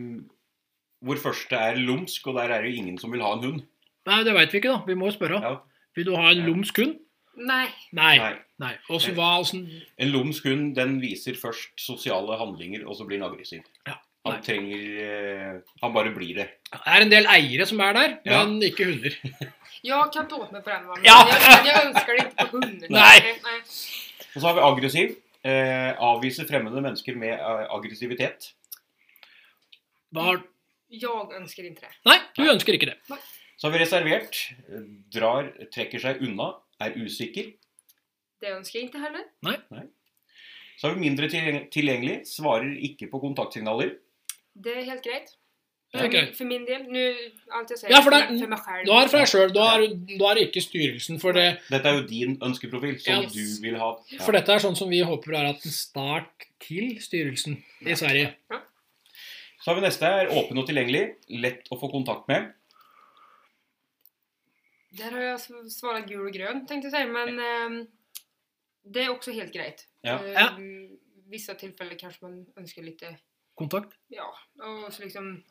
[1.05, 3.66] hvor første er lumsk, og der er det jo ingen som vil ha en hund.
[4.09, 4.81] Nei, det veit vi ikke, da.
[4.87, 5.42] Vi må jo spørre.
[5.44, 5.57] Ja.
[5.98, 6.96] Vil du ha en lumsk hund?
[7.37, 7.68] Nej.
[7.96, 8.14] Nei.
[8.20, 8.33] Nei.
[8.62, 8.72] Nei.
[8.92, 9.61] Også, hva også...
[10.01, 13.68] En lumsk hund den viser først sosiale handlinger, og så blir den aggressiv.
[13.88, 13.98] Ja.
[14.24, 14.42] Han Nei.
[14.46, 16.46] trenger eh, Han bare blir det.
[16.70, 18.44] Det er en del eiere som er der, Ja.
[18.44, 19.16] men ikke hunder.
[19.82, 20.94] Jag kan ta åt mig på den va?
[20.96, 21.16] Men Ja.
[21.28, 22.87] jag, jag önskar det inte på hunden.
[23.00, 23.20] Nej.
[23.42, 23.61] Nej.
[24.35, 25.16] Og så har vi aggressiv.
[25.44, 28.52] Eh, avviser fremmede mennesker med eh, aggressivitet.
[30.14, 30.37] Hva
[30.92, 31.08] Jeg
[31.40, 31.90] ønsker ikke det.
[32.06, 32.98] Nei, du ønsker ikke det.
[33.56, 34.38] Så har vi reservert.
[35.14, 36.50] Drar, trekker seg unna,
[36.85, 37.48] er usikker.
[38.42, 39.24] Det ønsker jeg ikke heller.
[39.46, 39.56] Nei.
[40.78, 43.94] Så har vi mindre tilgjengelig, svarer ikke på kontaktsignaler.
[44.54, 45.32] Det er helt greit.
[45.92, 46.24] For, okay.
[46.24, 47.00] min, for min del, nu,
[47.52, 48.86] alt jeg säger Ja, för för, det- for meg selv.
[48.86, 49.50] Da er det for deg sjøl.
[49.52, 49.64] Da,
[50.18, 51.48] da er det ikke styrelsen for det.
[51.68, 53.32] Dette er jo din ønskeprofil, som yes.
[53.32, 53.90] du vil ha.
[54.12, 54.22] Ja.
[54.24, 58.32] For dette er sånn som vi håper er at en start til styrelsen i Sverige.
[59.62, 61.04] Så har vi neste er åpen og tilgjengelig.
[61.28, 62.48] Lett å få kontakt med.
[64.96, 67.12] Der har jeg sv- gul og grønn, tenkte jeg å si.
[67.12, 67.76] men um,
[68.84, 69.86] det er også helt greit.
[70.04, 70.18] Ja.
[70.18, 70.98] Ehm,
[71.30, 73.12] visse tilfeller kanskje man ønsker lite,
[73.58, 73.92] Kontakt.
[74.08, 74.26] ja,
[74.64, 75.42] og så liksom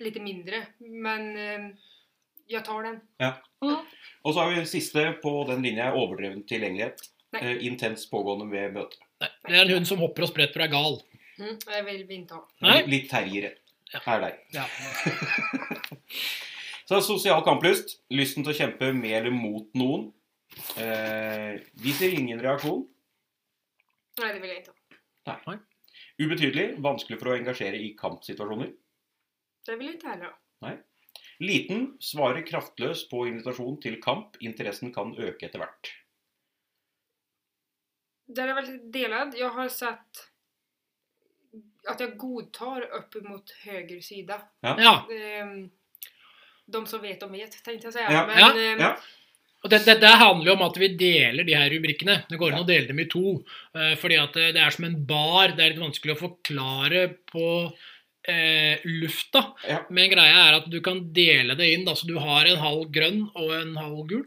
[0.00, 0.66] litt mindre.
[0.78, 1.74] Men jeg
[2.46, 3.00] jag tar den.
[3.18, 3.42] Ja.
[4.22, 7.00] Og så har vi siste på den linja overdreven tilgjengelighet.
[7.34, 7.42] Nei.
[7.42, 8.96] Eh, intens pågående ved møte.
[9.20, 10.94] Nei, det er en hund som hopper og spretter og er gal.
[11.36, 12.34] Mm, jeg vil vi inte
[12.86, 13.50] Litt terriere.
[13.92, 13.98] Ja.
[14.06, 14.34] Her deg.
[14.54, 14.64] Ja.
[16.88, 17.88] Så sosial kamplyst.
[18.14, 20.02] Lysten til å kjempe med eller mot noen.
[20.78, 22.82] Eh, viser ingen reaksjon.
[24.22, 24.76] Nei, det vil jeg ikke.
[25.26, 25.36] ha.
[26.22, 26.76] Ubetydelig.
[26.84, 28.72] Vanskelig for å engasjere i kampsituasjoner.
[29.66, 30.76] Det vil ikke inte heller Nei.
[31.44, 31.86] Liten.
[32.00, 34.38] Svarer kraftløs på invitasjon til kamp.
[34.40, 35.90] Interessen kan øke etter hvert.
[38.26, 39.36] Der er veldig delad.
[39.38, 40.24] Jeg har sett
[41.86, 44.40] at jeg godtar opp mot høyre sida.
[44.64, 44.96] Ja.
[45.12, 45.68] Ehm,
[46.66, 48.02] de som vet, de vet, jeg å si.
[48.02, 48.24] Ja.
[48.26, 48.96] Men, Ja.
[49.66, 52.20] Og det, Dette handler jo om at vi deler de her rubrikkene.
[52.30, 53.40] Det går an å dele dem i to.
[53.74, 55.56] eh, fordi at det det er som en bar.
[55.58, 57.02] Det er litt vanskelig å forklare
[57.32, 57.48] på
[58.28, 59.42] eh, lufta.
[59.66, 59.80] Ja.
[59.90, 61.84] Men greia er at du kan dele det inn.
[61.88, 64.22] da, Så du har en halv grønn og en halv gul.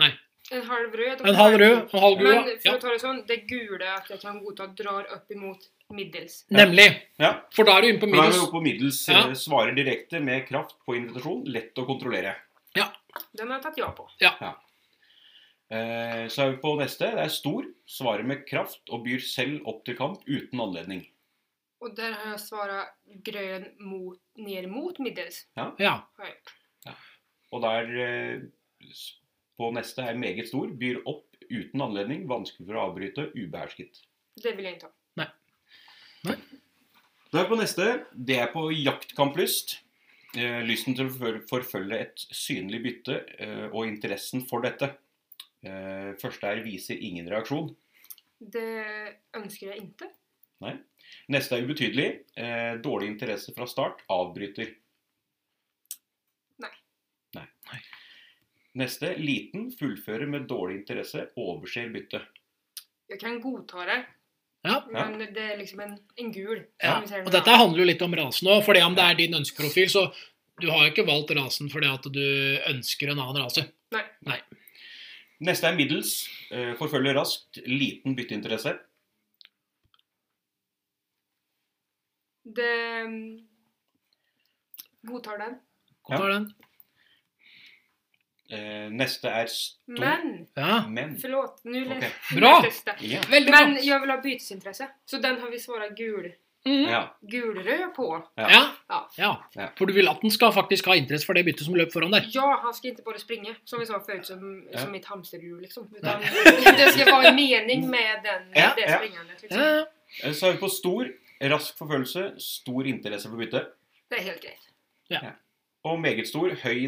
[0.00, 0.10] Nei.
[0.52, 2.34] En halv rød En halv rød og halv gul.
[2.34, 2.74] Men for ja.
[2.76, 6.42] å ta det sånn, det gule at jeg kan godta drar opp imot middels.
[6.52, 6.88] Nemlig.
[7.20, 7.30] Ja.
[7.54, 8.50] For da er du inne på Da er du middels.
[8.52, 8.98] på middels.
[9.08, 9.22] Ja.
[9.28, 11.44] eh, Svarer direkte med kraft på invitasjon.
[11.52, 12.34] Lett å kontrollere.
[13.36, 14.06] Den har jeg tatt ja på.
[15.70, 17.10] Eh, Så er vi på neste.
[17.14, 17.66] Det er stor.
[17.88, 21.04] Svarer med kraft og byr selv opp til kamp uten anledning.
[21.84, 22.80] Og der har jeg svara
[23.26, 25.44] grønn mot, ned mot middels.
[25.58, 25.70] Ja.
[25.78, 25.94] ja.
[26.86, 26.94] ja.
[27.52, 28.42] Og der eh,
[29.58, 30.72] på neste er meget stor.
[30.80, 32.24] Byr opp uten anledning.
[32.30, 33.28] Vanskelig for å avbryte.
[33.36, 34.04] Ubehersket.
[34.40, 34.94] Det vil jeg ikke ha.
[37.34, 37.84] Da er vi på neste.
[38.14, 39.80] Det er på jaktkamplyst.
[40.34, 44.90] Eh, lysten til å forfølge et synlig bytte eh, og interessen for dette.
[45.62, 47.70] Eh, første er viser ingen reaksjon.
[48.38, 48.66] Det
[49.38, 50.10] ønsker jeg ikke.
[50.64, 50.74] Nei.
[51.32, 52.08] Neste er ubetydelig.
[52.36, 54.02] Eh, dårlig interesse fra start.
[54.12, 54.74] Avbryter.
[56.64, 56.72] Nei.
[57.38, 57.80] Nei.
[58.82, 59.70] Neste liten.
[59.78, 61.28] Fullfører med dårlig interesse.
[61.40, 62.24] Overser bytte.
[63.08, 63.98] Jeg kan godta det,
[64.64, 64.78] Ja.
[64.88, 66.62] men det er liksom en, en gul.
[66.80, 68.62] Ja, og dette handler jo litt om rasen òg.
[68.64, 70.06] For om det er din ønskeprofil, så
[70.62, 72.24] du har jo ikke valgt rasen fordi at du
[72.72, 73.66] ønsker en annen rase.
[74.24, 74.38] Nei
[75.44, 76.12] Neste er middels.
[76.54, 77.58] Eh, forfølger raskt.
[77.66, 78.76] Liten bytteinteresse.
[82.44, 82.76] Det
[83.08, 83.18] mm,
[85.08, 85.58] Godtar den.
[86.04, 86.46] Godtar tar den?
[88.50, 89.98] Eh, neste er stor.
[90.00, 91.18] Men, Ja, Men.
[91.18, 92.00] förlåt, nu nu
[92.40, 92.64] Bra.
[93.00, 93.20] Ja.
[93.30, 93.82] veldig Men bra.
[93.82, 94.88] jag vill ha bytesintresse.
[95.06, 96.32] Så den har vi svarat gul,
[96.66, 96.82] Mm.
[96.90, 97.16] ja.
[97.20, 98.22] Gulrød på.
[98.36, 98.50] Ja.
[98.50, 98.66] Ja.
[98.88, 99.08] Ja.
[99.16, 99.44] ja.
[99.54, 99.68] Ja.
[99.78, 102.12] For du vil at den skal faktisk ha interesse for det byttet som løp foran
[102.12, 102.24] der.
[102.32, 104.78] Ja, han skal ikke bare springe, som vi sa før, som, Ja.
[104.78, 105.88] som mitt hamsterhjul liksom.
[105.96, 106.20] Utan
[106.78, 109.36] det skal være en mening med den, Ja, det springende.
[109.42, 109.60] Liksom.
[109.60, 109.84] Ja.
[110.24, 111.04] Eh, Så er vi på stor.
[111.42, 112.34] Rask forfølgelse.
[112.40, 113.66] Stor interesse for bytte.
[114.10, 114.70] Det er helt greit.
[115.84, 116.54] Og meget stor.
[116.64, 116.86] Høy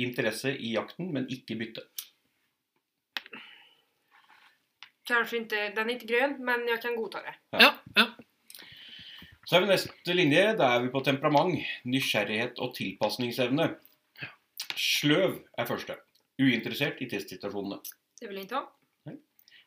[0.00, 1.84] interesse i jakten, men ikke bytte.
[5.08, 7.36] Kanskje ikke, den er ikke grønn, men jeg kan godta det.
[7.60, 7.74] ja.
[7.96, 8.08] ja.
[9.48, 10.42] Så er vi neste linje.
[10.60, 11.62] Da er vi på temperament.
[11.88, 13.70] Nysgjerrighet og tilpasningsevne.
[14.76, 15.96] Sløv er første.
[16.38, 17.78] Uinteressert i testsituasjonene.
[18.20, 19.14] Det vil jeg ikke ha.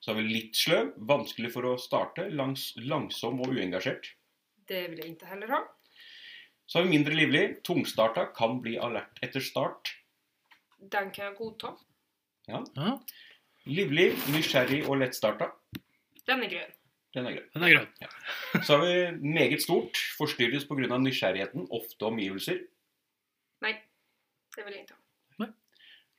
[0.01, 0.93] Så er vi litt sløv.
[1.09, 2.27] Vanskelig for å starte.
[2.29, 4.13] Langs langsom og uengasjert.
[4.69, 5.63] Det vil jeg ikke heller ha.
[6.71, 7.43] Så har vi mindre livlig.
[7.67, 8.29] Tungstarta.
[8.31, 9.91] Kan bli alert etter start.
[10.79, 11.73] Den kan jeg godta.
[12.47, 12.61] ja.
[13.67, 15.51] Livlig, nysgjerrig og lettstarta.
[16.25, 16.71] Den er grønn.
[17.11, 17.49] Den er grønn.
[17.53, 18.63] Den er grønn.
[18.63, 19.99] Så har vi meget stort.
[20.15, 20.97] Forstyrres pga.
[20.97, 21.67] nysgjerrigheten.
[21.75, 22.63] Ofte omgivelser.
[23.61, 23.75] Nei.
[24.55, 25.49] det vil jeg ikke ha.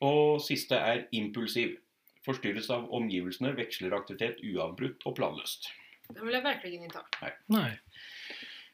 [0.05, 1.79] Og siste er impulsiv.
[2.27, 5.73] Forstyrres av omgivelsene, veksler aktivitet uavbrutt og planløst.
[6.13, 7.33] Den vil jeg virkelig ikke ha.
[7.49, 7.71] Nei.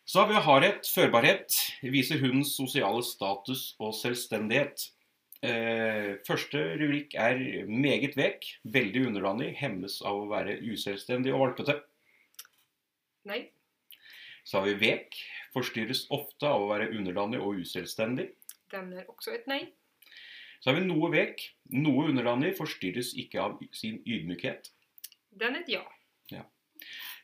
[0.08, 1.52] Så har vi hardhet, førbarhet.
[1.84, 4.86] Viser hundens sosiale status og selvstendighet.
[5.44, 8.48] Eh, første rubrikk er meget vek.
[8.64, 9.50] Veldig underdanig.
[9.60, 11.76] Hemmes av å være uselvstendig og valpete.
[13.28, 13.42] Nei.
[14.48, 15.20] Så har vi vek.
[15.52, 18.30] Forstyrres ofte av å være underdanig og uselvstendig.
[18.72, 19.60] den er også et nei.
[20.60, 21.50] Så har vi noe vek.
[21.76, 22.56] Noe underdanig.
[22.56, 24.72] Forstyrres ikke av sin ydmykhet.
[25.36, 25.84] Den er et ja.
[26.32, 26.48] ja.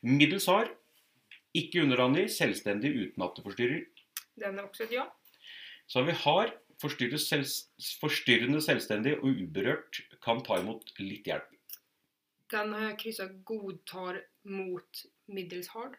[0.05, 0.69] Middels hard.
[1.55, 2.27] Ikke underdanig.
[2.35, 3.83] Selvstendig uten at det forstyrrer.
[4.41, 5.07] Den er også et ja.
[5.87, 6.55] Så har vi hard.
[6.75, 7.47] Selv,
[8.01, 10.01] forstyrrende selvstendig og uberørt.
[10.23, 11.53] Kan ta imot litt hjelp.
[12.51, 15.95] Den har jeg kryssa godtar mot middels hard.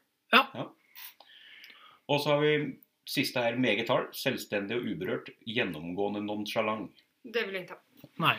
[2.07, 2.53] Og så har vi
[3.09, 4.13] siste her meget hard.
[4.15, 5.33] Selvstendig og uberørt.
[5.49, 6.93] Gjennomgående nonchalant.
[7.25, 8.13] Det vil jeg ikke ha.
[8.23, 8.37] Nei.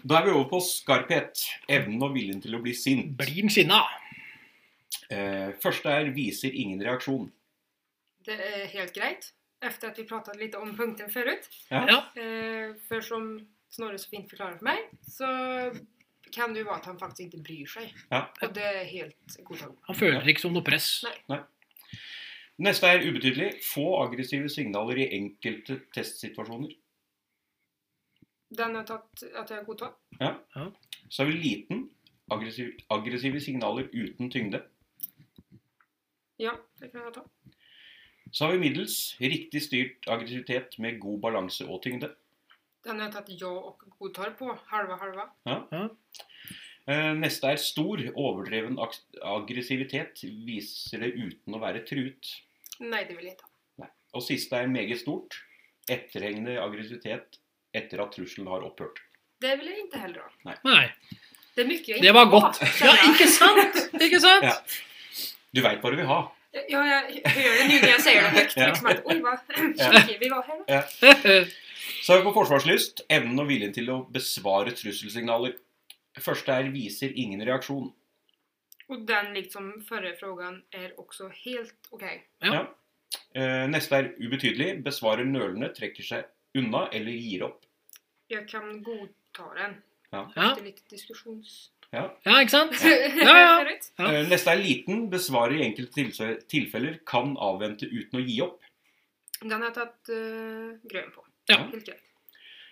[0.00, 1.44] Da er vi over på skarphet.
[1.68, 3.12] Evnen og viljen til å bli sint.
[3.20, 3.82] Blir den sinna?
[5.10, 7.30] Eh, første er viser ingen reaksjon.
[8.26, 9.32] Det er helt greit.
[9.60, 11.48] Efter at vi prata litt om punkten förut.
[11.70, 11.86] Ja.
[11.88, 11.98] Ja.
[12.22, 13.32] Eh, för som
[13.70, 15.26] Snorre så fint forklarer for meg, så
[16.34, 17.92] kan det jo være at han faktisk ikke bryr seg.
[18.10, 18.24] Ja.
[18.42, 19.84] Og det er helt godtagbart.
[19.86, 20.88] Han føler ikke som noe press.
[21.30, 21.38] Nei.
[22.60, 23.52] Neste er ubetydelig.
[23.64, 26.74] Få aggressive signaler i enkelte testsituasjoner.
[28.50, 30.34] Den har jeg tagit att Ja.
[30.54, 30.66] ja.
[31.08, 31.90] Så er vi liten.
[32.30, 34.62] Aggressiv, aggressive signaler uten tyngde.
[36.40, 37.24] Ja, det kan jeg ta.
[38.32, 38.96] Så har vi middels.
[39.20, 42.12] Riktig styrt aggressivitet med god balanse og tyngde.
[42.86, 44.48] Den har jeg tatt ja og godtar på.
[44.70, 45.26] Halva halva.
[45.50, 45.88] Ja.
[47.18, 48.00] Neste er stor.
[48.14, 52.32] Overdreven aggressivitet viser det uten å være truet.
[52.80, 53.46] Nei, det vil jeg ikke
[53.84, 53.90] ha.
[54.16, 55.36] Og siste er meget stort.
[55.90, 57.40] Etterhengende aggressivitet
[57.76, 59.02] etter at trusselen har opphørt.
[59.42, 60.54] Det vil jeg ikke heller ha.
[60.64, 60.86] Nei.
[61.54, 62.62] Det er mye jeg Det var godt.
[62.86, 63.82] Ja, ikke sant?
[64.00, 64.46] Ikke sant?
[64.46, 64.56] Ja.
[65.54, 66.20] Du veit hva du vil ha.
[66.70, 68.56] Ja, jeg hører det nå når jeg sier det høyt.
[68.58, 71.44] Liksom at, Oi, hva skikkelig vi var her, da.
[72.00, 73.04] Så er vi på forsvarslyst.
[73.12, 75.54] Evnen og viljen til å besvare trusselsignaler.
[76.20, 77.90] Første er viser ingen reaksjon.
[78.90, 82.06] Og den, liksom forrige frågan, er også helt OK.
[82.42, 82.64] Ja.
[83.34, 84.72] Eh, Neste er ubetydelig.
[84.86, 87.62] Besvarer nølende, trekker seg unna eller gir opp.
[88.30, 89.78] Jeg kan godta den.
[90.10, 90.24] Ja.
[90.34, 91.70] Efter litt diskusjons...
[91.92, 92.76] ja, ikke sant?
[93.26, 93.54] ja, ja.
[93.98, 94.10] Ja.
[94.10, 95.08] Eh, Neste er liten.
[95.12, 97.00] Besvarer i enkelte tilfeller.
[97.08, 98.60] Kan avvente uten å gi opp.
[99.40, 101.24] Den har jeg tatt uh, grønn på.
[101.50, 101.62] Ja.
[101.64, 102.06] Helt greit.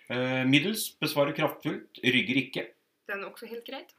[0.09, 0.85] Uh, Middels.
[1.01, 2.01] Besvarer kraftfullt.
[2.05, 2.65] Rygger ikke.
[3.09, 3.95] Den er også helt greit.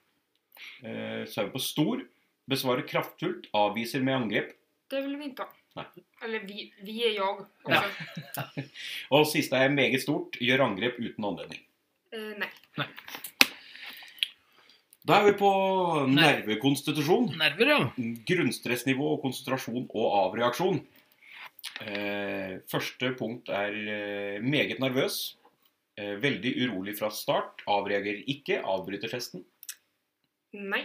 [0.85, 2.05] Uh, Så er vi på stor.
[2.51, 3.51] Besvarer kraftfullt.
[3.57, 4.55] Avviser med angrep.
[4.91, 5.57] Det vil vi ikke ha.
[5.79, 5.87] Nei.
[6.27, 8.65] Eller vi, vi er jeg også.
[9.15, 10.39] Og siste er meget stort.
[10.43, 11.63] Gjør angrep uten anledning.
[12.11, 12.51] Eh, nei.
[15.09, 15.51] Da er vi på
[16.13, 17.31] nervekonstitusjon.
[17.41, 17.79] Nerver, ja.
[18.29, 20.83] Grunnstressnivå konsentrasjon og avreaksjon.
[21.85, 25.39] Eh, første punkt er eh, meget nervøs.
[25.97, 27.65] Eh, veldig urolig fra start.
[27.69, 28.61] Avreagerer ikke.
[28.61, 29.47] Avbryter testen.
[30.53, 30.85] Nei.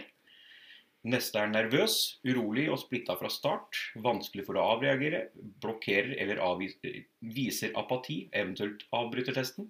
[1.06, 3.78] Neste er nervøs, urolig og splitta fra start.
[4.02, 5.26] Vanskelig for å avreagere.
[5.62, 7.04] Blokkerer eller avviser,
[7.36, 9.68] viser apati, eventuelt avbryter testen.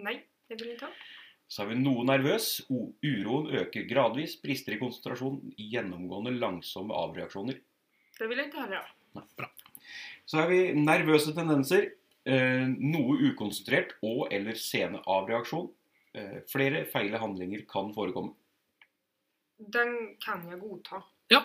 [0.00, 0.22] Nei.
[0.48, 0.88] Det blir ikke.
[1.48, 2.50] Så er vi noe nervøs.
[2.68, 4.36] Uroen øker gradvis.
[4.42, 5.40] Brister i konsentrasjon.
[5.56, 7.56] Gjennomgående langsomme avreaksjoner.
[8.18, 8.82] Det vil jeg ikke ha.
[9.16, 9.48] Nei, bra.
[10.28, 11.88] Så er vi nervøse tendenser.
[12.28, 15.70] Eh, noe ukonsentrert og eller sene avreaksjon.
[16.12, 18.34] Eh, flere feile handlinger kan forekomme.
[19.58, 21.02] Den kan jeg godta.
[21.32, 21.42] Ja.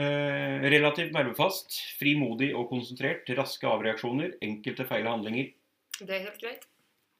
[0.00, 3.28] relativt nervefast, frimodig og konsentrert.
[3.36, 4.36] Raske avreaksjoner.
[4.40, 5.50] Enkelte feile handlinger.
[5.98, 6.69] Det er helt greit.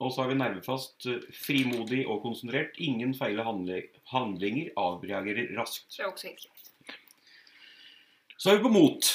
[0.01, 2.79] Og så har vi nervefast, eh, frimodig og konsentrert.
[2.81, 4.73] Ingen feile handlinger.
[4.81, 5.91] Avreagerer raskt.
[5.97, 6.97] Det er også helt greit.
[8.39, 9.11] Så er vi på mot.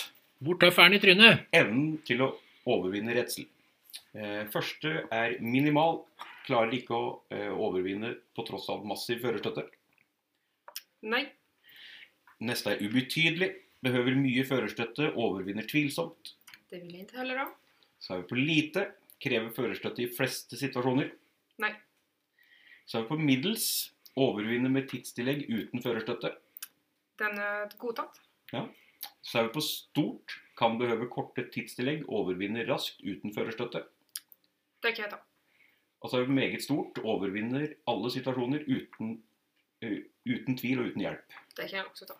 [0.45, 1.45] Hvor tøff er den i trynet?
[1.51, 2.35] Evnen til å
[2.69, 3.47] overvinne redsel.
[4.13, 6.03] Eh, første er minimal.
[6.45, 9.65] Klarer ikke å eh, overvinne på tross av massiv førerstøtte.
[11.09, 11.23] Nei.
[12.45, 13.55] Neste er ubetydelig.
[13.81, 15.15] Behøver mye førerstøtte.
[15.17, 16.35] Overvinner tvilsomt.
[16.69, 17.47] Det vil jeg ikke heller ha.
[17.99, 18.85] Så er vi på lite.
[19.23, 21.11] Krever førerstøtte i fleste situasjoner.
[21.63, 21.71] Nei.
[22.85, 23.67] Så er vi på middels.
[24.15, 26.31] Overvinner med tidstillegg uten førerstøtte.
[27.19, 28.19] Den er godtatt.
[28.53, 28.65] Ja.
[29.25, 30.37] Så er vi på stort.
[30.55, 32.05] Kan behøve korte tidstillegg.
[32.07, 33.83] Overvinner raskt uten førerstøtte.
[34.83, 35.19] Det kan jeg ta.
[36.03, 36.99] Og så er vi meget stort.
[37.03, 39.17] Overvinner alle situasjoner uten,
[39.83, 39.99] uh,
[40.29, 41.39] uten tvil og uten hjelp.
[41.57, 42.19] Det kan jeg også ta.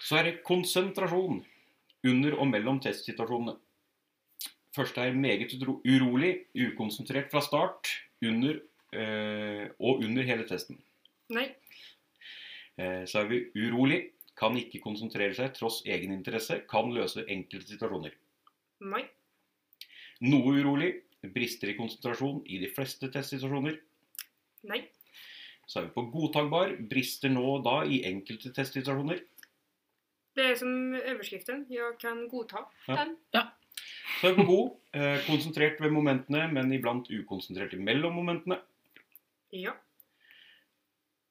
[0.00, 1.44] Så er det konsentrasjon
[2.08, 3.58] under og mellom testsituasjonene.
[4.76, 7.90] Første er meget urolig, ukonsentrert fra start,
[8.22, 8.60] under
[8.94, 10.78] eh, og under hele testen.
[11.34, 11.48] Nei.
[12.78, 14.00] Eh, så er vi urolig,
[14.38, 18.14] kan ikke konsentrere seg tross egeninteresse, kan løse enkelte situasjoner.
[18.92, 19.02] Nei.
[20.24, 20.94] Noe urolig,
[21.34, 23.76] brister i konsentrasjon i de fleste testsituasjoner.
[24.70, 24.84] Nei.
[25.66, 29.20] Så er vi på godtakbar, brister nå og da i enkelte testsituasjoner.
[30.38, 31.66] Det er som overskriften.
[31.70, 33.16] Jeg kan godta den.
[33.34, 33.42] Ja.
[33.42, 33.59] er
[34.20, 38.60] på god, eh, konsentrert ved momentene, men iblant ukonsentrert mellom momentene.
[39.56, 39.74] Ja.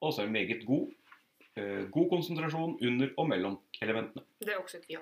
[0.01, 0.89] Og så er vi meget god,
[1.55, 4.23] eh, god konsentrasjon under og mellom elementene.
[4.39, 4.99] Det er også et ja.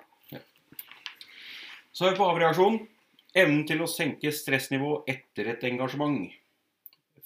[1.92, 2.76] Så er vi på avreaksjon.
[3.34, 6.30] Evnen til å senke stressnivå etter et engasjement.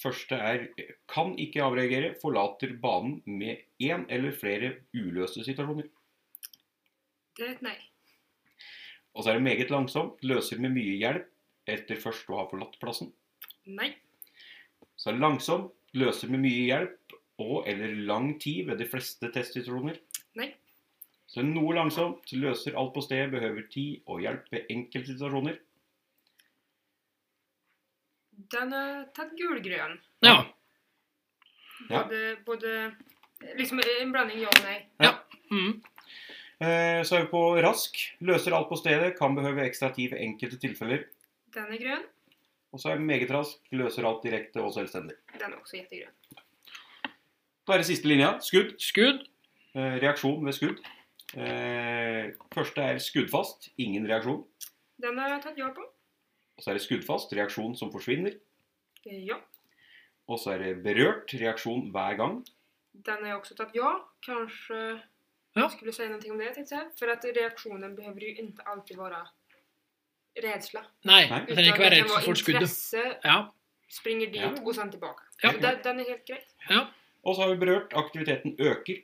[0.01, 0.65] Første er
[1.11, 5.91] kan ikke avreagere, forlater banen med én eller flere uløste situasjoner.
[7.37, 7.77] Det er et nei.
[9.13, 11.29] Og så er det meget langsomt, løser med mye hjelp
[11.69, 13.13] etter først å ha forlatt plassen.
[13.69, 13.93] Nei.
[14.97, 19.29] Så er det langsomt, løser med mye hjelp og eller lang tid ved de fleste
[19.35, 19.99] testsituasjoner.
[20.41, 20.49] Nei.
[21.29, 25.13] Så er det noe langsomt, løser alt på stedet, behøver tid og hjelp ved enkelte
[25.15, 25.61] situasjoner.
[28.53, 29.97] Den er tatt gulgrønn.
[30.25, 30.37] Ja.
[31.89, 32.03] Ja.
[32.03, 32.75] Både, både
[33.59, 34.77] Liksom en blanding ja og nei.
[35.03, 35.13] Ja.
[35.51, 35.81] Mm.
[36.63, 40.21] Eh, Så er vi på rask, løser alt på stedet, kan behøve ekstra tid ved
[40.23, 41.05] enkelte tilfeller.
[41.55, 42.05] Den er grønn.
[42.73, 45.17] Og så er vi meget rask, løser alt direkte og selvstendig.
[45.39, 46.15] Den er også jettegrønn.
[47.67, 48.73] Da er det siste linja, skudd.
[48.81, 49.27] Skudd.
[49.75, 50.81] Eh, Reaksjon ved skudd.
[51.37, 54.43] Eh, Første er skuddfast, ingen reaksjon.
[55.03, 55.83] Den har jeg tatt ja på.
[55.83, 58.35] Og så er det skuddfast, reaksjon som forsvinner.
[59.09, 59.39] Ja.
[60.29, 62.43] Og så er det berørt reaksjon hver gang.
[62.93, 63.95] Den har jeg også tatt ja.
[64.25, 65.01] Kanske
[65.57, 65.69] Ja.
[65.69, 66.87] skulle du si noe om det tenkte jeg?
[66.99, 69.23] For at reaksjonen behøver jo ikke alltid være
[70.43, 70.81] redsla.
[71.05, 71.41] Nei, Nei.
[71.47, 72.63] det trenger ikke være redsel for skuddet.
[72.63, 73.37] Interesse, Ja,
[73.93, 74.49] springer dit Ja.
[74.65, 75.23] og sen tilbake.
[75.43, 75.53] Ja.
[75.53, 76.49] Så Den, den er helt greit.
[76.71, 76.87] ja.
[77.25, 79.03] Og så har vi berørt aktiviteten øker.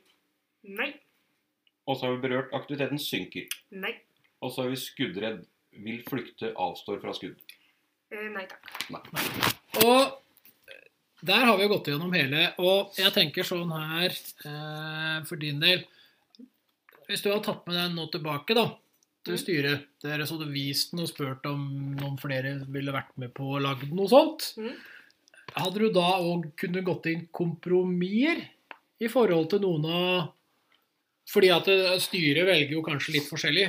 [0.63, 0.93] Nei.
[1.87, 3.45] Og så har vi berørt aktiviteten synker.
[3.71, 3.93] Nei.
[4.41, 5.45] Og så er vi skuddredd.
[5.71, 7.37] Vil flykte, avstår fra skudd.
[8.11, 8.65] Nei takk.
[8.89, 9.01] Nei.
[9.85, 10.21] Og
[11.23, 12.53] der har vi jo gått gjennom hele.
[12.57, 15.85] Og jeg tenker sånn her eh, for din del
[17.09, 18.67] Hvis du har tatt med deg nå tilbake da,
[19.25, 19.41] til Mm.
[19.41, 23.55] styret Dere så hadde vist den og spurt om noen flere ville vært med på
[23.55, 24.53] å lage noe sånt.
[24.57, 24.75] Mm.
[25.57, 28.45] Hadde du da òg kunnet gått inn kompromisser
[28.99, 30.35] i forhold til noen av
[31.29, 33.67] Fordi at eh, styret velger jo kanskje litt forskjellig.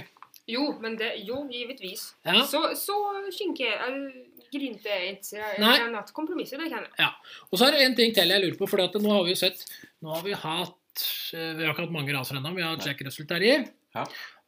[0.48, 2.14] Jo, men det, jo, givetvis.
[2.24, 2.40] Ja.
[2.48, 2.94] Så, så
[3.36, 3.68] skinke
[5.78, 7.12] kan att kompromissa, det kan jag.
[7.50, 9.38] Og så er det en ting til jeg lurer på, for nå har vi jo
[9.38, 9.62] sett
[10.00, 12.52] Nå har vi hatt Vi har ikke hatt mange raser ennå.
[12.56, 13.66] Vi har hatt Jack Russell Terrier.
[13.94, 14.04] Ja.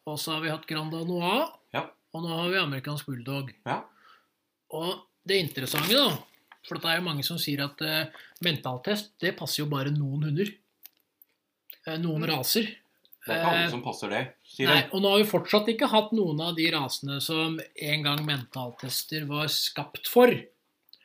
[0.08, 1.48] Og så har vi hatt Granda Noir.
[1.74, 1.86] Ja.
[2.12, 3.52] Og nå har vi amerikansk bulldog.
[3.68, 3.80] Ja.
[4.74, 6.18] Og det interessante, da
[6.66, 10.28] For det er jo mange som sier at uh, mentaltest det passer jo bare noen
[10.28, 10.50] hunder.
[11.86, 12.28] Uh, noen Mm.
[12.30, 12.68] raser.
[13.26, 15.68] Det er ikke alle Eh, som passer det, sier Nei, og nå har vi fortsatt
[15.70, 20.30] ikke hatt noen av de rasene som en gang mentaltester var skapt for.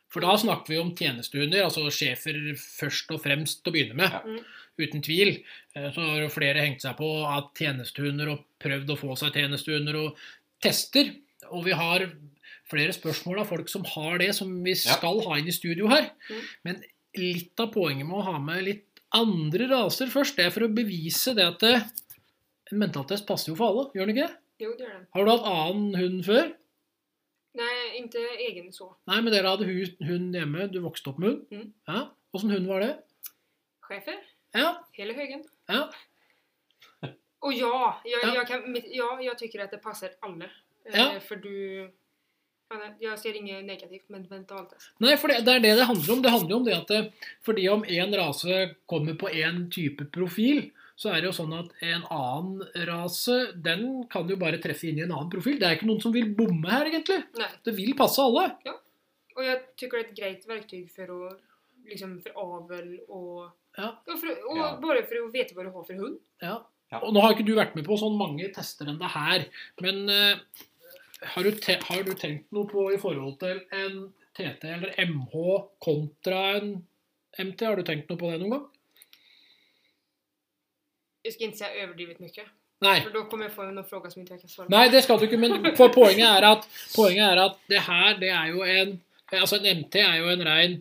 [0.10, 4.10] For da snakker vi om tjenestehunder, altså sjefer først og fremst å begynne med.
[4.14, 4.40] Ja.
[4.78, 5.44] Uten tvil.
[5.76, 9.34] Eh, Så har jo flere hengt seg på at tjenestehunder og prøvd å få seg
[9.34, 10.18] tjenestehunder og
[10.62, 11.16] tester.
[11.52, 12.06] Og vi har
[12.70, 14.94] flere spørsmål av folk som har det, som vi Ja.
[14.98, 16.12] skal ha inn i studio her.
[16.30, 16.42] Mm.
[16.66, 16.84] Men
[17.16, 20.74] litt av poenget med å ha med litt andre raser først, det er for å
[20.76, 21.82] bevise det at eh,
[22.72, 24.38] en mentaltest passer jo for alle, gjør den ikke det?
[24.60, 25.08] Jo, det gjør den.
[25.16, 26.54] Har du hatt annen hund før?
[27.58, 28.92] Nei, ikke egen så.
[29.08, 29.66] Nei, men dere hadde
[30.06, 31.46] hund hjemme, du vokste opp med hund?
[31.50, 31.72] Mm.
[31.88, 32.10] Ja.
[32.36, 32.92] Åssen hund var det?
[33.88, 34.20] Chefer,
[34.52, 34.88] Ja.
[34.92, 35.44] hela högen.
[35.68, 35.90] Ja.
[37.40, 38.36] Och ja, jag, Ja.
[38.36, 40.46] Jag, kan, ja, jag tycker att det passar alla.
[40.46, 40.52] Eh,
[40.94, 41.20] Ja.
[41.20, 41.92] För du...
[43.00, 44.90] Jeg ser inget negativt men mentaltest.
[45.00, 46.22] Nei, for det, det er det det handler om.
[46.22, 46.98] Det handler om det at det,
[47.46, 50.66] fordi om en rase kommer på en type profil,
[51.00, 55.00] så er det jo sånn at en annen rase, den kan jo bare treffe inn
[55.00, 55.56] i en annen profil.
[55.62, 57.22] Det er ikke noen som vil bomme her, egentlig.
[57.40, 57.48] Nei.
[57.64, 58.50] Det vil passe alle.
[59.38, 61.22] Og jeg tykker det er et greit verktyg for å
[61.88, 63.92] liksom for avl och, Ja.
[64.08, 64.72] Og, for, og Ja.
[64.82, 66.18] bare for å vite hva du har for hund.
[66.42, 66.58] Ja.
[66.92, 67.02] Ja.
[67.04, 69.44] Og nå har ikke du vært med på sånn mange tester enn det her,
[69.84, 70.40] men uh,
[71.34, 73.98] har, du te har du tenkt noe på i forhold til en
[74.38, 75.34] TT eller MH
[75.84, 76.78] kontra en
[77.38, 77.66] MT?
[77.68, 78.66] Har du tenkt noe på det noen gang?
[81.28, 82.48] Jeg Jag at jeg har overdrevet mye.
[82.86, 83.00] Nei.
[83.04, 84.72] For da kommer jeg få noen spørsmål som ikke jag kan svara på.
[84.72, 88.20] Nei, det skal du ikke, men for poenget er at, poenget er at det her,
[88.22, 90.76] det er jo en Altså, en MT er jo en rein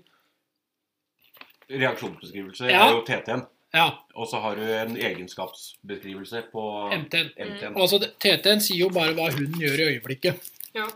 [1.70, 2.86] Reaksjonsbeskrivelse Ja.
[2.86, 3.46] er jo TT-en.
[3.74, 6.62] Ja, Og så har du en egenskapsbeskrivelse på
[6.94, 7.26] MT-en.
[7.36, 7.76] MT mm.
[7.76, 10.50] Altså, TT-en sier jo bare hva hunden gjør i øyeblikket.
[10.74, 10.86] Ja.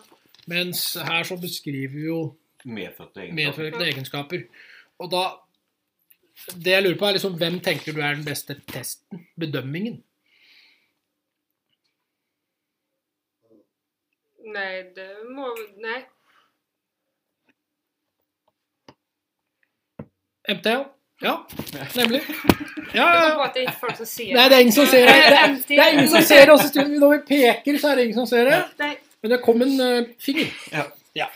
[0.46, 2.20] Mens her så beskriver vi jo
[2.64, 3.34] Medfødte egenskaper.
[3.34, 4.42] Medfødte egenskaper.
[4.98, 5.24] Og da
[6.56, 9.26] Det jeg lurer på, er liksom hvem tenker du er den beste testen?
[9.36, 10.02] Bedømmingen?
[14.54, 15.50] Nei, det må...
[15.84, 16.04] Nej.
[20.48, 20.84] MT, ja.
[21.22, 21.34] Ja,
[21.96, 22.20] nemlig.
[22.94, 23.66] Ja, ja, det.
[24.34, 25.12] Nei, er ingen som ser det.
[25.14, 26.54] Det er, det er ingen som ser det.
[26.56, 28.88] Også, når vi peker, så er det ingen som ser det.
[29.22, 30.48] Men det kom en uh, finger.
[31.14, 31.28] Ja.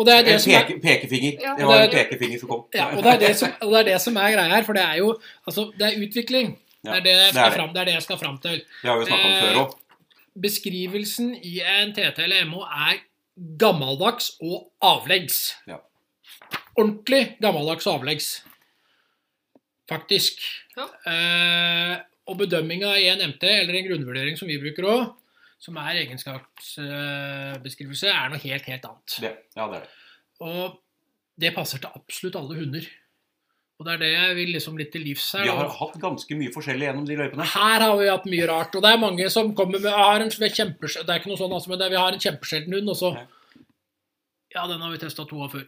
[0.00, 1.36] Og det er det En som er peke, pekefinger.
[1.58, 2.64] Det var en er- pekefinger som kom.
[2.74, 4.72] Ja, og det er det som, og det er, det som er greia her, for
[4.78, 5.12] det er jo
[5.46, 6.54] altså, det er utvikling.
[6.82, 8.56] Det er det jeg det skal er fram, det er det jeg skal fram til.
[8.82, 9.76] Det har vi jo snakket om Eh, før òg.
[10.40, 13.00] Beskrivelsen i en TT eller MH er
[13.60, 15.40] gammeldags og avleggs.
[15.68, 15.76] Ja.
[16.78, 18.28] Ordentlig gammeldags og avleggs.
[19.90, 20.34] Faktisk.
[20.76, 20.86] Ja.
[21.10, 21.94] Eh,
[22.30, 25.02] og bedømminga i en MT, eller en grunnvurdering som vi bruker òg,
[25.60, 29.10] som er egenskapsbeskrivelse, er noe helt, helt annet.
[29.18, 29.90] Det, ja, det er det.
[30.46, 30.62] Og
[31.40, 32.84] det passer til absolutt alle hunder.
[33.80, 35.46] Og det er det jeg vil liksom litt til livs her.
[35.48, 37.46] Vi har hatt ganske mye forskjellig gjennom de løypene.
[37.48, 40.28] Her har vi hatt mye rart, og det er mange som kommer med har en
[40.28, 42.98] Det er ikke noe sånn, altså, men det er, vi har en kjempesjelden hund, og
[43.00, 43.24] så Ja.
[44.50, 45.66] Ja, den har vi testa to av før.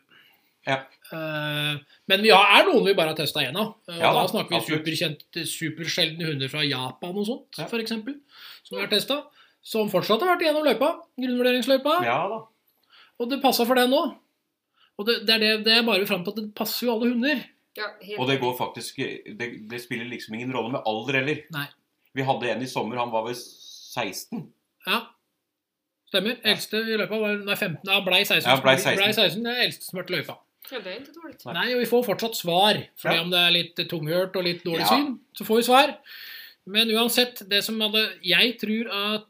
[0.66, 0.76] Ja.
[1.12, 3.74] Eh, men vi har, er noen vi bare har testa én av.
[3.88, 7.66] Eh, Ja da snakker vi superkjente, supersjeldne hunder fra Japan og sånt, Ja.
[7.66, 8.20] eksempel,
[8.62, 9.24] Som vi har testa.
[9.62, 10.88] Som fortsatt har vært igjennom løypa.
[11.18, 12.02] Grunnvurderingsløypa.
[12.04, 12.40] Ja da.
[13.20, 14.16] Og det passa for den òg.
[14.98, 17.12] Og det, det er det, det er bare fram til at det passer jo alle
[17.12, 17.44] hunder.
[17.78, 18.96] Ja, helt Og det går faktisk
[19.38, 21.42] Det, det spiller liksom ingen rolle med alder heller.
[21.54, 21.66] Nei.
[22.14, 24.42] Vi hadde en i sommer, han var vel 16.
[24.86, 24.98] Ja.
[26.12, 26.36] Stemmer.
[26.44, 27.88] Eldste i løypa var nei, 15.
[27.88, 28.44] Ja, blei 16.
[28.44, 28.98] Ja, blei 16.
[29.00, 30.36] Blei 16 det er eldste som har vært i løypa.
[30.70, 31.08] Ja, det.
[31.46, 31.72] Nei.
[31.74, 32.78] Og vi får fortsatt svar.
[32.96, 33.22] Fordi Ja.
[33.22, 34.86] om det er litt tunghørt og litt dårlig Ja.
[34.88, 35.96] syn, så får vi svar.
[36.66, 39.26] Men uansett, det som hadde Jeg tror at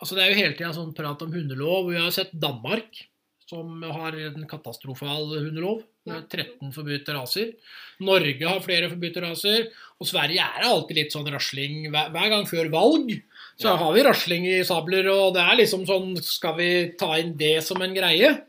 [0.00, 1.88] Altså, det er jo hele tida sånn prat om hundelov.
[1.90, 3.06] Vi har sett Danmark,
[3.48, 5.84] som har en katastrofal hundelov.
[6.06, 7.52] Med 13 forbudte raser.
[8.00, 9.68] Norge har flere forbudte raser.
[10.00, 11.90] Og Sverige er alltid litt sånn rasling.
[11.92, 13.22] Hver, hver gang før valg
[13.60, 13.76] så Ja.
[13.76, 17.62] har vi rasling i sabler, og det er liksom sånn Skal vi ta inn det
[17.62, 18.42] som en greie?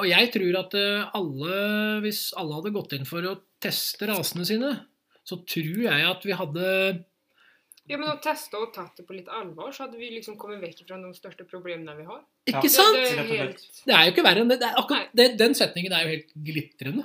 [0.00, 1.56] Og jeg tror at eh, alle,
[2.04, 4.70] hvis alle hadde gått inn for å teste rasene sine,
[5.24, 6.68] så tror jeg at vi hadde
[7.88, 10.62] Ja, men å teste og tatt det på litt alvor, så hadde vi liksom kommet
[10.64, 12.22] vekk fra de største problemene vi har.
[12.48, 12.58] Ja.
[12.58, 12.96] Ikke sant?
[12.96, 13.64] Det, og helt...
[13.84, 14.58] Det er jo ikke verre enn det.
[14.62, 17.04] det er akkurat, det den setningen er jo helt glitrende.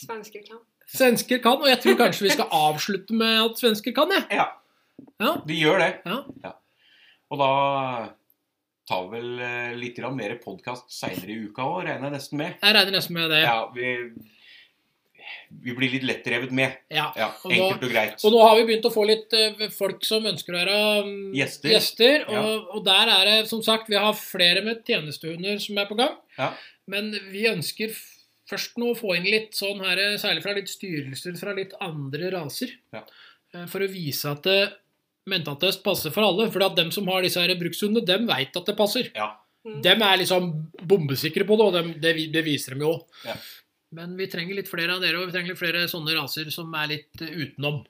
[0.00, 0.62] Svensker kan.
[0.86, 4.28] Svensker kan, og jeg tror kanskje vi skal avslutte med at svensker kan, jeg.
[4.40, 4.48] Ja,
[5.20, 5.32] Ja.
[5.44, 5.90] de gjør det.
[6.08, 6.52] Ja.
[7.28, 7.50] Og da
[8.88, 12.56] tar vel eh, litt mer podkast seinere i uka òg, regner jeg nesten med.
[12.62, 13.40] Jeg regner nesten med det.
[13.42, 13.90] Ja, vi,
[15.64, 16.76] vi blir litt lettrevet med.
[16.92, 17.08] Ja.
[17.18, 18.22] Ja, Og nå- og greit.
[18.24, 20.78] Og nå har vi begynt å få litt eh, folk som ønsker å være
[21.34, 21.70] gjester.
[21.74, 22.26] Gjester.
[22.28, 22.58] og, Ja.
[22.76, 26.16] og der er det, som sagt, vi har flere med tjenestehunder som er på gang.
[26.38, 26.52] Ja.
[26.86, 27.90] Men vi ønsker
[28.46, 32.30] først nå å få inn litt sånn her, særlig fra litt styrelser fra litt andre
[32.30, 32.70] raser.
[32.94, 33.02] Ja.
[33.54, 34.46] Eh, For å vise at
[35.26, 36.50] det, mentaltest passer for alle.
[36.52, 39.10] For at dem som har disse her brukshundene, dem veit at det passer.
[39.14, 39.34] Ja.
[39.66, 39.82] Mm.
[39.82, 40.50] Dem er liksom
[40.82, 42.94] bombesikre på det, og dem, det, beviser det viser dem jo.
[43.26, 43.36] Ja.
[43.96, 46.72] Men vi trenger litt flere av dere, og vi trenger litt flere sånne raser som
[46.78, 47.84] er litt eh, utenom.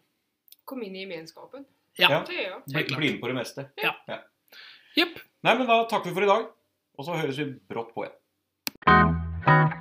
[0.65, 1.67] Kom inn i gemenskapen.
[2.01, 2.11] Ja.
[2.11, 2.21] Ja.
[2.29, 2.61] Det ja.
[2.67, 3.69] Bli, bli med på det meste.
[3.81, 5.19] Jepp.
[5.45, 6.49] Nei, men Da takker vi for i dag,
[6.97, 9.75] og så høres vi brått på igjen.